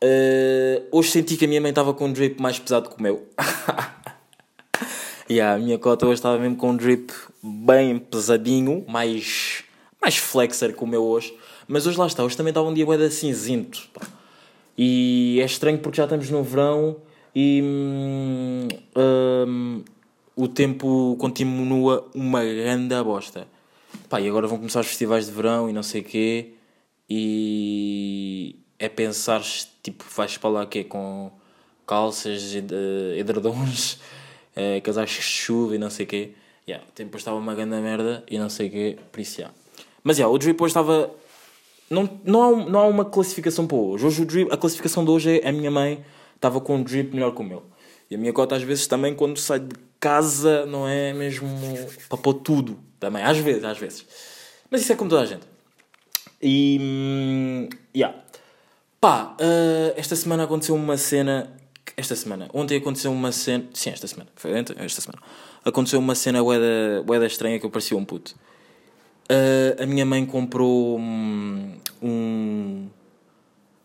Uh, 0.03 0.87
hoje 0.93 1.11
senti 1.11 1.37
que 1.37 1.45
a 1.45 1.49
minha 1.49 1.61
mãe 1.61 1.71
estava 1.71 1.95
com 1.95 2.07
um 2.07 2.13
drip 2.13 2.41
mais 2.41 2.59
pesado 2.59 2.89
que 2.91 2.99
o 2.99 3.03
meu. 3.03 3.27
Yeah, 5.31 5.55
a 5.55 5.59
minha 5.59 5.79
cota 5.79 6.05
hoje 6.05 6.17
estava 6.17 6.39
mesmo 6.39 6.57
com 6.57 6.73
um 6.73 6.77
drip 6.77 7.11
bem 7.43 7.99
pesadinho, 7.99 8.85
mais, 8.87 9.65
mais 10.01 10.19
flexer 10.19 10.77
que 10.77 10.85
o 10.85 10.87
meu 10.87 11.03
hoje. 11.03 11.35
Mas 11.67 11.87
hoje 11.87 11.99
lá 11.99 12.07
está, 12.07 12.23
hoje 12.23 12.37
também 12.37 12.51
estava 12.51 12.69
um 12.69 12.75
dia 12.75 12.85
bem 12.85 13.11
cinzento. 13.11 13.89
Pá. 13.95 14.03
E 14.77 15.39
é 15.41 15.45
estranho 15.47 15.79
porque 15.79 15.97
já 15.97 16.05
estamos 16.05 16.29
no 16.29 16.43
verão 16.43 16.97
e 17.35 17.63
hum, 17.65 18.69
hum, 19.47 19.83
o 20.37 20.47
tempo 20.47 21.17
continua 21.19 22.07
uma 22.15 22.45
grande 22.45 23.03
bosta. 23.03 23.47
Pá, 24.11 24.21
e 24.21 24.29
agora 24.29 24.47
vão 24.47 24.59
começar 24.59 24.81
os 24.81 24.89
festivais 24.89 25.25
de 25.25 25.33
verão 25.33 25.71
e 25.71 25.73
não 25.73 25.83
sei 25.83 26.03
o 26.03 26.05
quê. 26.05 26.53
E 27.09 28.57
é 28.79 28.91
pensar, 28.91 29.43
tipo, 29.85 30.05
vais 30.17 30.37
para 30.39 30.51
lá 30.51 30.67
quê? 30.67 30.83
Com 30.83 31.31
calças, 31.87 32.55
edredons 32.55 34.01
uh, 34.57 34.81
casacos 34.83 35.13
de 35.13 35.23
chuva 35.23 35.77
e 35.77 35.79
não 35.79 35.91
sei 35.91 36.07
o 36.07 36.09
quê. 36.09 36.31
Yeah, 36.67 36.85
depois 36.97 37.21
estava 37.21 37.37
uma 37.37 37.55
grande 37.55 37.77
merda 37.77 38.25
e 38.29 38.39
não 38.39 38.49
sei 38.49 38.69
o 38.69 38.71
quê, 38.71 38.99
por 39.13 39.21
isso, 39.21 39.41
yeah. 39.41 39.55
Mas, 40.03 40.17
yeah, 40.19 40.35
o 40.35 40.39
drip 40.39 40.61
hoje 40.63 40.71
estava... 40.71 41.11
Não, 41.91 42.09
não, 42.25 42.43
há, 42.43 42.71
não 42.71 42.81
há 42.81 42.87
uma 42.87 43.05
classificação 43.05 43.67
para 43.67 43.77
hoje. 43.77 44.07
Hoje 44.07 44.23
o 44.23 44.25
drip, 44.25 44.51
a 44.51 44.57
classificação 44.57 45.05
de 45.05 45.11
hoje 45.11 45.41
é 45.41 45.49
a 45.49 45.53
minha 45.53 45.71
mãe 45.71 46.03
estava 46.35 46.59
com 46.61 46.77
um 46.77 46.83
drip 46.83 47.15
melhor 47.15 47.35
que 47.35 47.41
o 47.43 47.45
meu. 47.45 47.63
E 48.11 48.15
a 48.15 48.19
minha 48.19 48.33
cota 48.33 48.57
às 48.57 48.63
vezes 48.63 48.87
também 48.87 49.15
quando 49.15 49.39
sai 49.39 49.61
de 49.61 49.77
casa 50.01 50.65
não 50.65 50.89
é 50.89 51.13
mesmo 51.13 51.49
para 52.09 52.17
pôr 52.17 52.35
tudo. 52.35 52.79
Também, 52.99 53.23
às 53.23 53.37
vezes, 53.37 53.65
às 53.65 53.77
vezes. 53.77 54.07
Mas 54.71 54.81
isso 54.81 54.93
é 54.93 54.97
como 54.97 55.11
toda 55.11 55.23
a 55.23 55.27
gente. 55.27 55.47
E... 56.41 56.79
Hum, 56.81 57.69
yeah. 57.95 58.24
Pá, 59.05 59.37
uh, 59.39 59.93
esta 59.99 60.17
semana 60.17 60.45
aconteceu 60.45 60.75
uma 60.75 60.97
cena 60.97 61.53
esta 61.95 62.17
semana. 62.17 62.49
Ontem 62.55 62.79
aconteceu 62.79 63.13
uma 63.13 63.33
cena. 63.33 63.67
Sim, 63.75 63.91
esta 63.91 64.07
semana. 64.07 64.31
Foi 64.35 64.51
esta 64.79 65.03
semana. 65.03 65.23
Aconteceu 65.63 65.99
uma 65.99 66.15
cena 66.15 66.43
boeda, 66.43 67.27
estranha 67.27 67.61
que 67.61 67.67
eu 67.67 67.71
parecia 67.71 67.99
um 67.99 68.03
puto. 68.03 68.35
Uh, 69.31 69.83
a 69.83 69.85
minha 69.85 70.07
mãe 70.07 70.25
comprou 70.25 70.99
um, 70.99 71.77
um, 72.01 72.89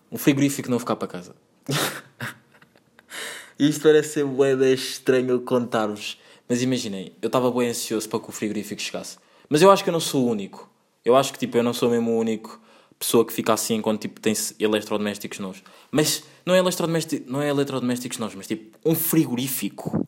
um 0.10 0.18
frigorífico 0.18 0.72
novo 0.72 0.86
cá 0.86 0.96
para 0.96 1.10
casa. 1.10 1.36
Isto 3.60 3.82
parece 3.82 4.14
ser 4.14 4.24
boeda 4.24 4.70
estranho 4.70 5.42
contar-vos. 5.42 6.18
Mas 6.48 6.62
imaginem, 6.62 7.12
eu 7.22 7.28
estava 7.28 7.52
bem 7.52 7.68
ansioso 7.68 8.08
para 8.08 8.22
que 8.22 8.30
o 8.30 8.32
frigorífico 8.32 8.82
chegasse. 8.82 9.18
Mas 9.50 9.62
eu 9.62 9.70
acho 9.70 9.84
que 9.84 9.90
eu 9.90 9.94
não 9.94 10.00
sou 10.00 10.28
o 10.28 10.30
único. 10.30 10.72
Eu 11.04 11.18
acho 11.18 11.34
que 11.34 11.40
tipo, 11.40 11.58
eu 11.58 11.64
não 11.64 11.74
sou 11.74 11.90
mesmo 11.90 12.10
o 12.12 12.18
único 12.18 12.69
pessoa 13.00 13.26
que 13.26 13.32
fica 13.32 13.54
assim 13.54 13.82
quando 13.82 14.00
tipo, 14.00 14.20
tem 14.20 14.34
eletrodomésticos 14.60 15.40
novos. 15.40 15.64
Mas 15.90 16.24
não 16.46 16.54
é, 16.54 16.60
eletrodoméstico, 16.60 17.32
não 17.32 17.42
é 17.42 17.48
eletrodomésticos 17.48 18.18
novos, 18.18 18.36
mas 18.36 18.46
tipo 18.46 18.78
um 18.86 18.94
frigorífico. 18.94 20.06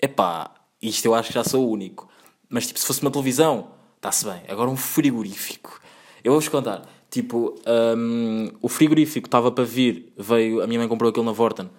Epá, 0.00 0.50
isto 0.80 1.04
eu 1.04 1.14
acho 1.14 1.28
que 1.28 1.34
já 1.34 1.44
sou 1.44 1.68
o 1.68 1.70
único. 1.70 2.08
Mas 2.48 2.66
tipo, 2.66 2.78
se 2.78 2.86
fosse 2.86 3.02
uma 3.02 3.10
televisão, 3.10 3.72
está-se 3.96 4.24
bem. 4.24 4.42
Agora 4.48 4.70
um 4.70 4.76
frigorífico. 4.76 5.80
Eu 6.24 6.32
vou-vos 6.32 6.48
contar. 6.48 6.88
Tipo, 7.10 7.54
um, 7.96 8.50
o 8.62 8.68
frigorífico 8.68 9.26
estava 9.26 9.52
para 9.52 9.64
vir, 9.64 10.12
veio, 10.16 10.62
a 10.62 10.66
minha 10.66 10.80
mãe 10.80 10.88
comprou 10.88 11.10
aquilo 11.10 11.26
na 11.26 11.32
Vorten. 11.32 11.70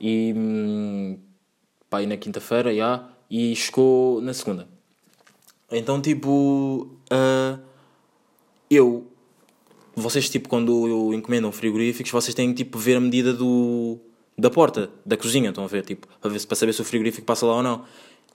E 0.00 0.32
hum, 0.34 1.18
pá, 1.90 1.98
aí 1.98 2.06
na 2.06 2.16
quinta-feira, 2.16 2.74
já, 2.74 3.06
e 3.30 3.54
chegou 3.54 4.20
na 4.22 4.32
segunda. 4.32 4.66
Então, 5.70 6.00
tipo, 6.00 6.88
uh, 7.12 7.60
eu 8.70 9.11
vocês, 9.94 10.28
tipo, 10.28 10.48
quando 10.48 11.12
encomendam 11.14 11.52
frigoríficos, 11.52 12.10
vocês 12.10 12.34
têm 12.34 12.52
tipo, 12.52 12.78
ver 12.78 12.96
a 12.96 13.00
medida 13.00 13.32
do, 13.32 13.98
da 14.36 14.50
porta, 14.50 14.90
da 15.04 15.16
cozinha, 15.16 15.50
estão 15.50 15.64
a 15.64 15.66
ver, 15.66 15.84
tipo, 15.84 16.06
para, 16.20 16.30
ver, 16.30 16.44
para 16.46 16.56
saber 16.56 16.72
se 16.72 16.80
o 16.80 16.84
frigorífico 16.84 17.26
passa 17.26 17.46
lá 17.46 17.56
ou 17.56 17.62
não. 17.62 17.84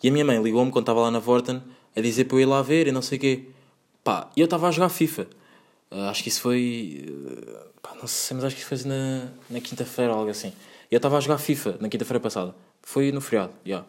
E 0.01 0.09
a 0.09 0.11
minha 0.11 0.23
mãe 0.23 0.41
ligou-me 0.41 0.71
quando 0.71 0.83
estava 0.83 1.01
lá 1.01 1.11
na 1.11 1.19
Vorten 1.19 1.61
a 1.95 2.01
dizer 2.01 2.25
para 2.25 2.37
eu 2.37 2.41
ir 2.41 2.45
lá 2.45 2.61
ver 2.61 2.87
e 2.87 2.91
não 2.91 3.01
sei 3.01 3.17
o 3.17 3.21
quê. 3.21 3.45
Pá, 4.03 4.29
e 4.35 4.41
eu 4.41 4.45
estava 4.45 4.67
a 4.67 4.71
jogar 4.71 4.89
FIFA. 4.89 5.27
Uh, 5.91 6.01
acho 6.09 6.21
que 6.21 6.29
isso 6.29 6.41
foi. 6.41 7.05
Uh, 7.09 7.81
pá, 7.81 7.95
não 7.99 8.07
sei, 8.07 8.35
mas 8.35 8.45
acho 8.45 8.55
que 8.55 8.63
foi 8.63 8.77
na, 8.85 9.29
na 9.49 9.59
quinta-feira 9.59 10.13
algo 10.13 10.29
assim. 10.29 10.53
Eu 10.91 10.97
estava 10.97 11.17
a 11.17 11.19
jogar 11.19 11.37
FIFA 11.39 11.77
na 11.79 11.89
quinta-feira 11.89 12.19
passada. 12.19 12.53
Foi 12.81 13.11
no 13.11 13.19
feriado, 13.19 13.53
já. 13.65 13.69
Yeah. 13.69 13.87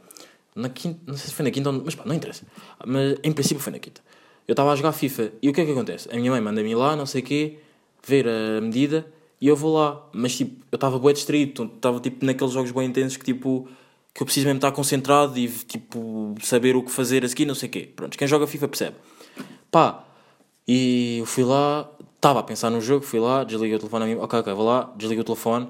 Na 0.57 0.69
quinta, 0.69 1.01
não 1.07 1.17
sei 1.17 1.29
se 1.29 1.35
foi 1.35 1.45
na 1.45 1.51
quinta. 1.51 1.71
Mas 1.71 1.95
pá, 1.95 2.05
não 2.07 2.15
interessa. 2.15 2.45
Mas 2.85 3.19
em 3.23 3.33
princípio 3.33 3.63
foi 3.63 3.73
na 3.73 3.79
quinta. 3.79 4.01
Eu 4.49 4.55
estava 4.55 4.73
a 4.73 4.77
jogar 4.77 4.93
FIFA 4.93 5.33
e 5.43 5.51
o 5.51 5.53
que 5.53 5.61
é 5.61 5.65
que 5.67 5.73
acontece? 5.73 6.09
A 6.11 6.17
minha 6.17 6.31
mãe 6.31 6.41
manda-me 6.41 6.75
lá, 6.75 6.97
não 6.97 7.05
sei 7.05 7.21
o 7.21 7.25
quê, 7.25 7.59
ver 8.03 8.27
a 8.27 8.63
medida 8.63 9.07
e 9.39 9.47
eu 9.47 9.55
vou 9.55 9.75
lá. 9.75 10.09
Mas 10.11 10.39
tipo, 10.39 10.65
eu 10.73 10.77
estava 10.77 10.99
bem 10.99 11.13
distraído, 11.13 11.65
estava 11.65 12.01
tipo 12.01 12.25
naqueles 12.25 12.55
jogos 12.55 12.71
bem 12.71 12.89
intensos 12.89 13.19
que 13.19 13.27
tipo 13.27 13.69
que 14.15 14.23
eu 14.23 14.25
preciso 14.25 14.47
mesmo 14.47 14.57
estar 14.57 14.73
concentrado 14.73 15.39
e 15.39 15.49
tipo 15.49 16.35
saber 16.41 16.75
o 16.77 16.83
que 16.83 16.91
fazer 16.91 17.27
a 17.27 17.29
seguir, 17.29 17.45
não 17.45 17.55
sei 17.55 17.69
o 17.69 17.73
quê. 17.73 17.93
Pronto, 17.95 18.17
quem 18.17 18.27
joga 18.27 18.47
FIFA 18.47 18.69
percebe. 18.69 18.97
Pá, 19.71 20.03
e 20.67 21.19
eu 21.19 21.27
fui 21.27 21.45
lá, 21.45 21.87
estava 22.17 22.41
a 22.41 22.43
pensar 22.43 22.71
no 22.71 22.81
jogo, 22.81 23.05
fui 23.05 23.21
lá, 23.21 23.45
desliguei 23.45 23.77
o 23.77 23.79
telefone 23.79 24.05
a 24.05 24.07
mim, 24.07 24.15
ok, 24.15 24.41
ok, 24.41 24.55
vou 24.55 24.65
lá, 24.65 24.91
desliguei 24.97 25.21
o 25.21 25.25
telefone, 25.25 25.69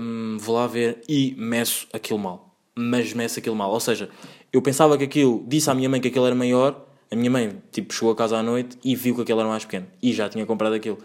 hum, 0.00 0.36
vou 0.40 0.54
lá 0.54 0.68
ver 0.68 1.02
e 1.08 1.34
meço 1.36 1.88
aquilo 1.92 2.20
mal. 2.20 2.56
Mas 2.76 3.12
meço 3.12 3.40
aquilo 3.40 3.56
mal. 3.56 3.70
Ou 3.72 3.80
seja, 3.80 4.08
eu 4.52 4.62
pensava 4.62 4.96
que 4.96 5.04
aquilo, 5.04 5.44
disse 5.48 5.68
à 5.68 5.74
minha 5.74 5.88
mãe 5.88 6.00
que 6.00 6.06
aquilo 6.06 6.24
era 6.24 6.36
maior 6.36 6.91
a 7.12 7.14
minha 7.14 7.30
mãe, 7.30 7.62
tipo, 7.70 7.92
chegou 7.92 8.10
a 8.10 8.16
casa 8.16 8.38
à 8.38 8.42
noite 8.42 8.78
e 8.82 8.96
viu 8.96 9.14
que 9.14 9.20
aquele 9.20 9.38
era 9.38 9.48
mais 9.48 9.66
pequeno. 9.66 9.86
E 10.02 10.14
já 10.14 10.30
tinha 10.30 10.46
comprado 10.46 10.72
aquilo. 10.72 10.98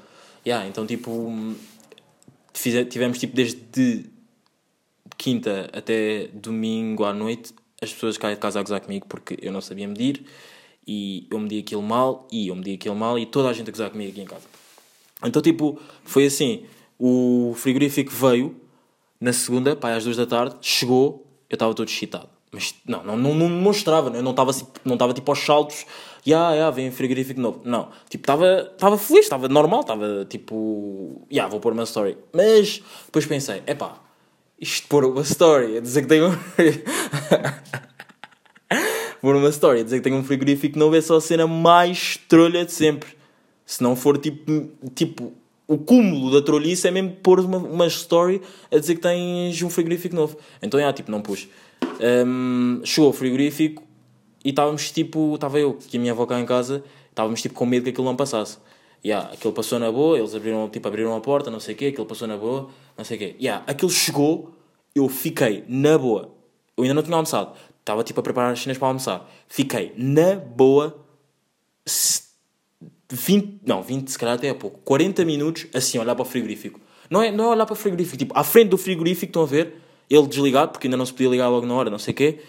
Yeah, 0.46 0.66
então, 0.66 0.88
tipo, 0.88 1.54
tivemos, 2.54 3.20
tipo, 3.20 3.36
desde 3.36 4.10
quinta 5.18 5.70
até 5.74 6.30
domingo 6.34 7.04
à 7.04 7.14
noite, 7.14 7.54
as 7.82 7.92
pessoas 7.92 8.18
caem 8.18 8.36
de 8.36 8.40
casa 8.40 8.58
a 8.58 8.64
gozar 8.64 8.80
comigo 8.80 9.06
porque 9.10 9.38
eu 9.42 9.52
não 9.52 9.60
sabia 9.60 9.86
medir 9.86 10.24
e 10.88 11.28
eu 11.30 11.40
medi 11.40 11.60
aquilo 11.60 11.82
mal 11.82 12.26
e 12.32 12.48
eu 12.48 12.56
medi 12.56 12.76
aquilo 12.76 12.96
mal 12.96 13.20
e 13.20 13.26
toda 13.26 13.50
a 13.50 13.54
gente 13.54 13.68
a 13.68 13.72
gozar 13.72 13.90
comigo 13.90 14.12
aqui 14.12 14.22
em 14.22 14.26
casa. 14.26 14.46
Então, 15.26 15.42
tipo, 15.42 15.78
foi 16.06 16.28
assim, 16.28 16.64
o 16.98 17.54
frigorífico 17.58 18.12
veio 18.12 18.56
na 19.20 19.34
segunda, 19.34 19.76
pá, 19.76 19.94
às 19.94 20.06
duas 20.06 20.16
da 20.16 20.26
tarde, 20.26 20.56
chegou, 20.62 21.28
eu 21.50 21.56
estava 21.56 21.74
todo 21.74 21.90
excitado. 21.90 22.37
Mas 22.58 22.74
não, 22.88 23.04
não, 23.04 23.16
não, 23.16 23.36
não 23.36 23.50
mostrava, 23.50 24.10
né? 24.10 24.20
não 24.20 24.32
estava 24.32 24.52
não 24.84 24.96
estava 24.96 25.14
tipo 25.14 25.32
aos 25.32 25.38
saltos, 25.38 25.86
e 26.26 26.34
ah, 26.34 26.54
yeah, 26.54 26.72
vem 26.72 26.90
um 26.90 26.92
frigorífico 26.92 27.40
novo. 27.40 27.62
Não, 27.64 27.90
tipo, 28.10 28.28
estava 28.32 28.98
feliz, 28.98 29.26
estava 29.26 29.48
normal, 29.48 29.82
estava 29.82 30.26
tipo, 30.28 31.22
já, 31.30 31.36
yeah, 31.36 31.52
vou 31.52 31.60
pôr 31.60 31.72
uma 31.72 31.84
story. 31.84 32.18
Mas 32.34 32.82
depois 33.06 33.28
pensei, 33.28 33.62
é 33.68 33.76
pá, 33.76 34.00
isto 34.60 34.88
pôr 34.88 35.06
uma 35.06 35.22
story, 35.22 35.78
a 35.78 35.82
dizer 35.82 36.08
que 36.08 36.20
um. 36.20 36.32
pôr 39.22 39.36
uma 39.36 39.50
story, 39.50 39.82
a 39.82 39.84
dizer 39.84 39.98
que 39.98 40.04
tem 40.04 40.14
um 40.14 40.24
frigorífico 40.24 40.80
novo 40.80 40.96
é 40.96 41.02
só 41.02 41.18
a 41.18 41.22
cena 41.22 41.46
mais 41.46 42.18
trolha 42.28 42.66
de 42.66 42.72
sempre. 42.72 43.16
Se 43.68 43.84
não 43.84 43.96
for 43.96 44.18
tipo, 44.18 44.72
tipo 44.96 45.32
o 45.68 45.78
cúmulo 45.78 46.32
da 46.32 46.42
trolhice 46.42 46.88
é 46.88 46.92
mesmo 46.92 47.12
pôr 47.22 47.40
uma, 47.42 47.60
uma 47.60 47.86
story 47.86 48.42
a 48.72 48.80
dizer 48.80 48.96
que 48.96 49.02
tens 49.02 49.62
um 49.62 49.70
frigorífico 49.70 50.16
novo. 50.16 50.40
Então, 50.60 50.80
é, 50.80 50.92
tipo, 50.92 51.12
não 51.12 51.22
pus. 51.22 51.48
Um, 52.00 52.82
chegou 52.84 53.10
o 53.10 53.14
frigorífico 53.14 53.84
e 54.44 54.50
estávamos 54.50 54.92
tipo, 54.92 55.36
estava 55.36 55.60
eu 55.60 55.78
e 55.92 55.98
a 55.98 56.00
minha 56.00 56.12
avó 56.12 56.26
cá 56.26 56.40
em 56.40 56.46
casa, 56.46 56.84
estávamos 57.10 57.42
tipo 57.42 57.56
com 57.56 57.66
medo 57.66 57.84
que 57.84 57.90
aquilo 57.90 58.06
não 58.06 58.16
passasse. 58.16 58.58
Yeah, 59.06 59.32
aquilo 59.32 59.54
passou 59.54 59.80
na 59.80 59.92
boa, 59.92 60.18
eles 60.18 60.34
abriram, 60.34 60.68
tipo, 60.70 60.88
abriram 60.88 61.16
a 61.16 61.22
porta, 61.22 61.52
não 61.52 61.60
sei 61.60 61.76
o 61.76 61.78
quê, 61.78 61.86
aquilo 61.88 62.06
passou 62.06 62.28
na 62.28 62.36
boa, 62.36 62.70
não 62.98 63.06
sei 63.06 63.16
o 63.18 63.20
quê. 63.20 63.36
Yeah, 63.40 63.64
aquilo 63.68 63.92
chegou, 63.92 64.54
eu 64.94 65.08
fiquei 65.08 65.64
na 65.68 65.98
boa. 65.98 66.34
Eu 66.76 66.84
ainda 66.84 66.96
não 66.96 67.04
tinha 67.04 67.16
almoçado, 67.16 67.56
estava 67.80 68.04
tipo 68.04 68.20
a 68.20 68.24
preparar 68.24 68.54
as 68.54 68.60
cenas 68.60 68.78
para 68.78 68.88
almoçar. 68.88 69.30
Fiquei 69.48 69.94
na 69.98 70.36
boa 70.36 71.04
20, 73.10 73.62
não, 73.66 73.82
20 73.82 74.12
se 74.12 74.20
calhar 74.20 74.36
até 74.36 74.48
é 74.48 74.54
pouco, 74.54 74.80
40 74.84 75.24
minutos 75.24 75.68
assim, 75.74 75.98
olhar 75.98 76.16
para 76.16 76.24
o 76.24 76.26
frigorífico. 76.26 76.80
Não 77.10 77.22
é, 77.22 77.32
não 77.32 77.46
é 77.46 77.48
olhar 77.48 77.66
para 77.66 77.74
o 77.74 77.76
frigorífico, 77.78 78.18
tipo, 78.18 78.38
à 78.38 78.44
frente 78.44 78.70
do 78.70 78.78
frigorífico, 78.78 79.30
estão 79.30 79.44
a 79.44 79.46
ver? 79.46 79.82
Ele 80.10 80.28
desligado, 80.28 80.72
porque 80.72 80.88
ainda 80.88 80.98
não 80.98 81.06
se 81.06 81.12
podia 81.12 81.30
ligar 81.30 81.50
logo 81.50 81.66
na 81.66 81.74
hora, 81.74 81.90
não 81.90 82.00
sei 82.00 82.14
o 82.14 82.18
quê, 82.18 82.40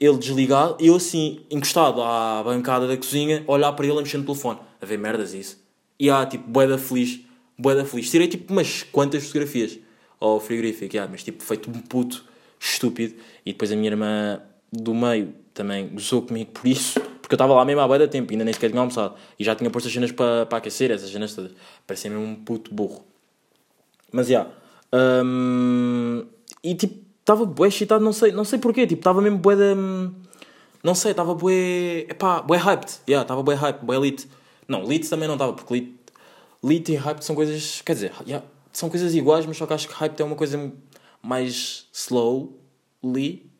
ele 0.00 0.16
desligado, 0.16 0.76
eu 0.78 0.94
assim, 0.94 1.40
encostado 1.50 2.00
à 2.02 2.42
bancada 2.44 2.86
da 2.86 2.96
cozinha, 2.96 3.42
olhar 3.46 3.72
para 3.72 3.86
ele 3.86 3.98
a 3.98 4.00
mexer 4.00 4.18
no 4.18 4.24
telefone, 4.24 4.60
a 4.80 4.86
ver 4.86 4.98
merdas 4.98 5.34
isso. 5.34 5.58
E 5.98 6.08
há, 6.08 6.24
tipo, 6.24 6.48
boeda 6.48 6.78
feliz, 6.78 7.20
boeda 7.58 7.84
feliz. 7.84 8.08
Tirei, 8.08 8.28
tipo, 8.28 8.52
umas 8.52 8.84
quantas 8.84 9.26
fotografias 9.26 9.78
ao 10.20 10.38
frigorífico, 10.38 10.94
yeah, 10.94 11.10
mas, 11.10 11.24
tipo, 11.24 11.42
feito 11.42 11.68
um 11.68 11.80
puto 11.80 12.24
estúpido. 12.60 13.14
E 13.44 13.52
depois 13.52 13.72
a 13.72 13.76
minha 13.76 13.90
irmã 13.90 14.40
do 14.72 14.94
meio 14.94 15.34
também 15.52 15.88
gozou 15.88 16.22
comigo 16.22 16.52
por 16.52 16.68
isso, 16.68 17.00
porque 17.20 17.34
eu 17.34 17.36
estava 17.36 17.52
lá 17.54 17.64
mesmo 17.64 17.80
há 17.80 17.86
boa 17.88 18.06
tempo, 18.06 18.30
ainda 18.30 18.44
nem 18.44 18.54
sequer 18.54 18.70
tinha 18.70 18.80
almoçado, 18.80 19.16
e 19.36 19.42
já 19.42 19.56
tinha 19.56 19.68
posto 19.70 19.88
as 19.88 19.92
cenas 19.92 20.12
para, 20.12 20.46
para 20.46 20.58
aquecer, 20.58 20.92
essas 20.92 21.10
cenas 21.10 21.34
todas. 21.34 21.52
Parecia 21.84 22.08
mesmo 22.08 22.24
um 22.24 22.36
puto 22.36 22.72
burro. 22.72 23.04
Mas, 24.12 24.28
já. 24.28 24.46
Yeah, 24.46 25.24
um, 25.24 26.24
e, 26.62 26.74
tipo, 26.74 27.07
estava 27.28 27.44
bué 27.44 27.68
excitado, 27.68 28.02
não 28.02 28.12
sei, 28.12 28.32
não 28.32 28.44
sei 28.44 28.58
porquê, 28.58 28.86
tipo, 28.86 29.00
estava 29.00 29.20
mesmo 29.20 29.38
bué 29.38 29.54
de... 29.54 29.74
Não 30.82 30.94
sei, 30.94 31.10
estava 31.10 31.34
bué... 31.34 32.06
Epá, 32.08 32.40
bué 32.40 32.56
hyped. 32.56 33.00
Yeah, 33.06 33.22
estava 33.22 33.42
bué 33.42 33.54
hyped, 33.54 33.84
bué 33.84 33.98
lit. 33.98 34.26
Não, 34.66 34.82
lit 34.84 35.08
também 35.10 35.28
não 35.28 35.34
estava, 35.34 35.52
porque 35.52 35.74
lit, 35.74 35.94
lit 36.64 36.88
e 36.90 36.96
hyped 36.96 37.22
são 37.22 37.36
coisas... 37.36 37.82
Quer 37.82 37.92
dizer, 37.92 38.12
yeah, 38.26 38.46
são 38.72 38.88
coisas 38.88 39.14
iguais, 39.14 39.44
mas 39.44 39.58
só 39.58 39.66
que 39.66 39.74
acho 39.74 39.88
que 39.88 39.94
hyped 39.94 40.22
é 40.22 40.24
uma 40.24 40.36
coisa 40.36 40.72
mais 41.22 41.86
slowly 41.92 43.50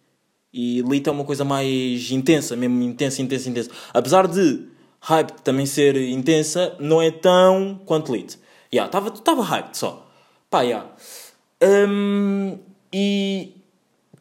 e 0.50 0.80
lit 0.82 1.06
é 1.06 1.12
uma 1.12 1.24
coisa 1.24 1.44
mais 1.44 2.10
intensa, 2.10 2.56
mesmo 2.56 2.80
intensa, 2.82 3.20
intensa, 3.20 3.50
intensa. 3.50 3.70
Apesar 3.92 4.26
de 4.26 4.66
hype 5.00 5.32
também 5.42 5.66
ser 5.66 5.94
intensa, 5.96 6.74
não 6.80 7.02
é 7.02 7.10
tão 7.10 7.82
quanto 7.84 8.12
lit. 8.12 8.38
Yeah, 8.72 8.88
estava 8.88 9.42
hyped 9.42 9.76
só. 9.76 10.10
Pá, 10.48 10.62
yeah. 10.62 10.88
Um, 11.62 12.58
e 12.92 13.57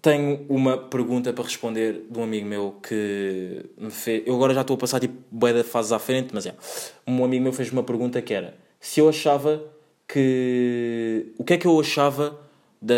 tenho 0.08 0.46
uma 0.48 0.78
pergunta 0.78 1.34
para 1.34 1.44
responder 1.44 2.06
de 2.10 2.18
um 2.18 2.24
amigo 2.24 2.48
meu 2.48 2.80
que 2.82 3.66
me 3.78 3.92
fez. 3.92 4.24
Eu 4.26 4.36
agora 4.36 4.54
já 4.54 4.62
estou 4.62 4.76
a 4.76 4.78
passar 4.78 5.02
tipo 5.02 5.16
bué 5.30 5.52
de 5.52 5.64
fases 5.64 5.92
à 5.92 6.00
frente, 6.00 6.30
mas 6.34 6.46
é. 6.46 6.56
Um 7.06 7.26
amigo 7.26 7.44
meu 7.44 7.52
fez 7.52 7.74
uma 7.74 7.84
pergunta 7.84 8.22
que 8.22 8.34
era 8.34 8.58
se 8.80 9.02
eu 9.02 9.10
achava 9.10 9.62
que. 10.08 11.34
O 11.38 11.44
que 11.44 11.56
é 11.56 11.58
que 11.58 11.68
eu 11.68 11.78
achava 11.78 12.40
da. 12.82 12.96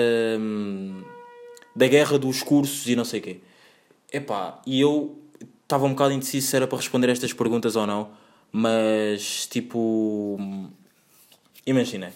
da 1.75 1.88
guerra 1.88 2.20
dos 2.20 2.44
cursos 2.44 2.88
e 2.88 2.96
não 2.96 3.04
sei 3.04 3.20
o 3.22 3.24
quê. 3.24 3.39
Epá, 4.13 4.62
e 4.68 4.80
eu 4.80 5.18
estava 5.63 5.86
um 5.86 5.89
bocado 5.89 6.13
indeciso 6.13 6.48
se 6.48 6.56
era 6.56 6.68
para 6.68 6.78
responder 6.78 7.10
estas 7.10 7.34
perguntas 7.34 7.75
ou 7.75 7.88
não, 7.88 8.12
mas 8.51 9.48
tipo. 9.48 10.38
Imagina. 11.66 12.13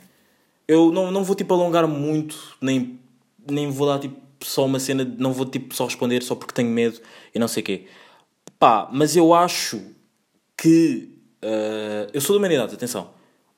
Eu 0.67 0.91
não, 0.91 1.11
não 1.11 1.23
vou 1.23 1.35
tipo 1.35 1.51
alongar 1.51 1.87
muito, 1.87 2.55
nem, 2.61 2.99
nem 3.49 3.71
vou 3.71 3.87
dar 3.87 3.97
tipo 3.99 4.22
só 4.45 4.65
uma 4.65 4.79
cena, 4.79 5.05
de 5.05 5.21
não 5.21 5.33
vou 5.33 5.45
tipo 5.45 5.73
só 5.75 5.85
responder 5.85 6.23
só 6.23 6.35
porque 6.35 6.53
tenho 6.53 6.69
medo 6.69 6.99
e 7.33 7.39
não 7.39 7.47
sei 7.47 7.61
o 7.61 7.65
quê. 7.65 7.85
Pá, 8.59 8.89
mas 8.91 9.15
eu 9.15 9.33
acho 9.33 9.81
que. 10.57 11.09
Uh, 11.43 12.09
eu 12.13 12.21
sou 12.21 12.35
de 12.35 12.39
humanidades, 12.39 12.73
atenção. 12.73 13.11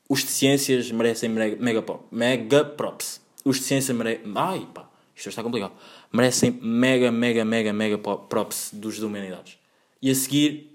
Os 0.10 0.22
de 0.22 0.32
ciências 0.32 0.92
merecem 0.92 1.30
mega, 1.30 1.56
mega, 1.58 1.84
mega 2.12 2.66
props. 2.66 3.22
Os 3.44 3.58
de 3.58 3.64
ciências 3.64 3.96
merecem. 3.96 4.24
Ai 4.36 4.68
pá, 4.74 4.90
isto 5.16 5.30
está 5.30 5.44
complicado. 5.44 5.74
Merecem 6.12 6.52
mega, 6.62 7.12
mega, 7.12 7.46
mega, 7.46 7.74
mega 7.74 7.98
props 7.98 8.72
dos 8.74 8.96
de 8.96 9.06
humanidades. 9.06 9.58
E 10.02 10.10
a 10.10 10.16
seguir. 10.16 10.74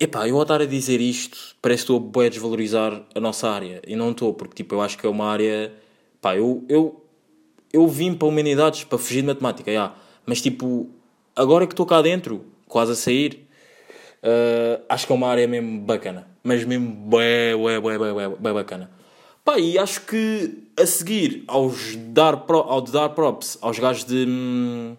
Epá, 0.00 0.28
eu 0.28 0.36
ao 0.36 0.42
estar 0.42 0.60
a 0.60 0.64
dizer 0.64 1.00
isto, 1.00 1.56
parece 1.60 1.84
que 1.84 1.92
estou 1.92 2.22
a 2.22 2.28
desvalorizar 2.28 3.04
a 3.14 3.20
nossa 3.20 3.50
área. 3.50 3.82
E 3.86 3.96
não 3.96 4.12
estou, 4.12 4.32
porque 4.32 4.54
tipo, 4.54 4.76
eu 4.76 4.80
acho 4.80 4.96
que 4.96 5.06
é 5.06 5.08
uma 5.08 5.26
área. 5.26 5.72
Pá, 6.20 6.36
eu, 6.36 6.64
eu 6.68 7.07
eu 7.72 7.86
vim 7.86 8.14
para 8.14 8.28
humanidades 8.28 8.84
para 8.84 8.98
fugir 8.98 9.22
de 9.22 9.26
matemática, 9.26 9.70
yeah. 9.70 9.94
mas 10.24 10.40
tipo, 10.40 10.88
agora 11.36 11.66
que 11.66 11.72
estou 11.72 11.86
cá 11.86 12.02
dentro, 12.02 12.44
quase 12.66 12.92
a 12.92 12.94
sair, 12.94 13.48
uh, 14.22 14.82
acho 14.88 15.06
que 15.06 15.12
é 15.12 15.14
uma 15.14 15.28
área 15.28 15.46
mesmo 15.46 15.80
bacana, 15.80 16.28
mas 16.42 16.64
mesmo 16.64 16.90
bué, 16.90 17.54
bué, 17.56 17.80
bué, 17.80 17.98
bué, 17.98 18.28
bué, 18.28 18.52
bacana. 18.52 18.90
Pá, 19.44 19.58
e 19.58 19.78
acho 19.78 20.02
que 20.02 20.68
a 20.76 20.84
seguir, 20.84 21.44
aos 21.46 21.96
dar, 21.96 22.38
pro, 22.38 22.58
ao 22.58 22.80
dar 22.82 23.10
props 23.10 23.56
aos 23.62 23.78
gajos 23.78 24.04
de. 24.04 24.26
Hum, 24.28 24.96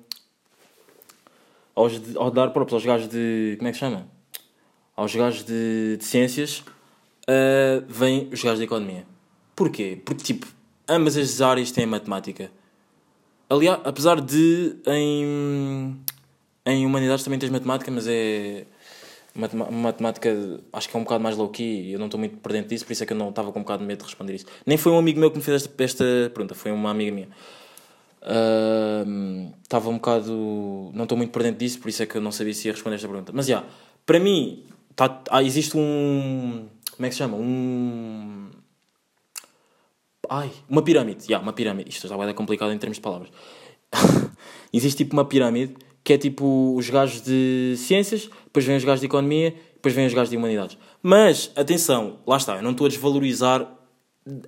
aos, 1.75 1.99
de, 1.99 2.17
ao 2.17 2.31
dar 2.31 2.49
props 2.49 2.73
aos 2.73 2.85
gajos 2.85 3.07
de. 3.07 3.55
Como 3.57 3.67
é 3.67 3.71
que 3.71 3.77
chama? 3.77 4.07
Aos 4.95 5.13
gajos 5.13 5.43
de, 5.43 5.97
de 5.97 6.03
ciências, 6.03 6.63
uh, 7.29 7.85
vêm 7.87 8.27
os 8.31 8.41
gajos 8.41 8.59
de 8.59 8.65
economia. 8.65 9.05
Porquê? 9.55 10.01
Porque, 10.03 10.23
tipo, 10.23 10.47
ambas 10.87 11.15
as 11.15 11.41
áreas 11.41 11.71
têm 11.71 11.85
matemática. 11.85 12.51
Aliás, 13.49 13.79
apesar 13.83 14.21
de 14.21 14.75
em, 14.85 15.99
em 16.65 16.85
humanidades 16.85 17.23
também 17.23 17.39
tens 17.39 17.49
matemática, 17.49 17.89
mas 17.91 18.05
é. 18.07 18.65
Matemática, 19.35 20.29
acho 20.73 20.89
que 20.89 20.97
é 20.97 20.99
um 20.99 21.03
bocado 21.03 21.23
mais 21.23 21.37
low-key. 21.37 21.91
Eu 21.91 21.99
não 21.99 22.07
estou 22.07 22.19
muito 22.19 22.37
por 22.37 22.51
dentro 22.51 22.69
disso, 22.69 22.85
por 22.85 22.91
isso 22.91 23.03
é 23.03 23.05
que 23.05 23.13
eu 23.13 23.17
não 23.17 23.29
estava 23.29 23.51
com 23.51 23.59
um 23.59 23.61
bocado 23.61 23.81
de 23.81 23.87
medo 23.87 23.99
de 23.99 24.05
responder 24.05 24.35
isso. 24.35 24.45
Nem 24.65 24.77
foi 24.77 24.91
um 24.91 24.97
amigo 24.97 25.19
meu 25.19 25.31
que 25.31 25.37
me 25.37 25.43
fez 25.43 25.63
esta, 25.63 25.83
esta 25.83 26.03
pergunta, 26.33 26.55
foi 26.55 26.71
uma 26.71 26.91
amiga 26.91 27.11
minha. 27.11 27.29
Ahm, 28.21 29.51
Estava 29.63 29.89
um 29.89 29.95
bocado. 29.95 30.91
Não 30.93 31.03
estou 31.03 31.17
muito 31.17 31.31
por 31.31 31.43
dentro 31.43 31.59
disso, 31.59 31.79
por 31.79 31.89
isso 31.89 32.01
é 32.03 32.05
que 32.05 32.15
eu 32.17 32.21
não 32.21 32.31
sabia 32.31 32.53
se 32.53 32.67
ia 32.67 32.73
responder 32.73 32.95
esta 32.95 33.07
pergunta. 33.07 33.31
Mas 33.33 33.45
já, 33.45 33.63
para 34.05 34.19
mim, 34.19 34.63
tá, 34.95 35.21
ah, 35.29 35.43
existe 35.43 35.77
um. 35.77 36.67
Como 36.95 37.05
é 37.05 37.09
que 37.09 37.15
se 37.15 37.19
chama? 37.19 37.37
Um. 37.37 38.28
Ai, 40.29 40.51
uma 40.69 40.81
pirâmide. 40.81 41.25
Já, 41.27 41.39
uma 41.39 41.51
pirâmide. 41.53 41.89
Isto 41.89 42.07
já 42.07 42.15
vai 42.15 42.27
dar 42.27 42.33
complicado 42.33 42.71
em 42.71 42.77
termos 42.77 42.97
de 42.97 43.01
palavras. 43.01 43.29
existe 44.71 45.03
tipo 45.03 45.13
uma 45.13 45.25
pirâmide 45.25 45.75
que 46.03 46.13
é 46.13 46.17
tipo 46.17 46.75
os 46.75 46.89
gajos 46.89 47.21
de 47.21 47.75
ciências, 47.77 48.29
depois 48.45 48.65
vêm 48.65 48.77
os 48.77 48.83
gajos 48.83 48.99
de 48.99 49.05
economia, 49.05 49.53
depois 49.75 49.93
vêm 49.93 50.07
os 50.07 50.13
gajos 50.13 50.29
de 50.29 50.37
humanidades. 50.37 50.77
Mas, 51.03 51.51
atenção, 51.55 52.17
lá 52.25 52.37
está, 52.37 52.55
eu 52.55 52.63
não 52.63 52.71
estou 52.71 52.85
a 52.85 52.89
desvalorizar 52.89 53.67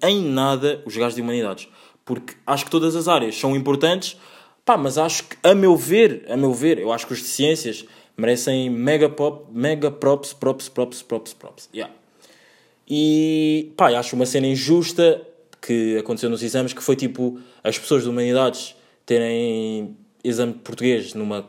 em 0.01 0.23
nada 0.23 0.81
os 0.85 0.95
gajos 0.95 1.15
de 1.15 1.21
humanidades. 1.21 1.67
Porque 2.03 2.33
acho 2.47 2.65
que 2.65 2.71
todas 2.71 2.95
as 2.95 3.07
áreas 3.07 3.37
são 3.37 3.55
importantes, 3.55 4.17
pá, 4.65 4.77
mas 4.77 4.97
acho 4.97 5.25
que, 5.25 5.37
a 5.43 5.53
meu 5.53 5.75
ver, 5.75 6.25
a 6.29 6.35
meu 6.35 6.53
ver, 6.53 6.79
eu 6.79 6.91
acho 6.91 7.05
que 7.05 7.13
os 7.13 7.19
de 7.19 7.25
ciências 7.25 7.85
merecem 8.17 8.69
mega, 8.69 9.09
pop, 9.09 9.45
mega 9.51 9.91
props, 9.91 10.33
props, 10.33 10.67
props, 10.67 11.01
props, 11.01 11.33
props. 11.33 11.69
Yeah. 11.73 11.93
E, 12.87 13.71
pá, 13.77 13.97
acho 13.97 14.15
uma 14.15 14.25
cena 14.25 14.47
injusta 14.47 15.21
que 15.61 15.97
aconteceu 15.97 16.29
nos 16.29 16.41
exames, 16.41 16.73
que 16.73 16.81
foi 16.81 16.95
tipo, 16.95 17.39
as 17.63 17.77
pessoas 17.77 18.03
de 18.03 18.09
humanidades 18.09 18.75
terem 19.05 19.95
exame 20.23 20.53
de 20.53 20.59
português 20.59 21.13
numa 21.13 21.47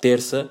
terça 0.00 0.48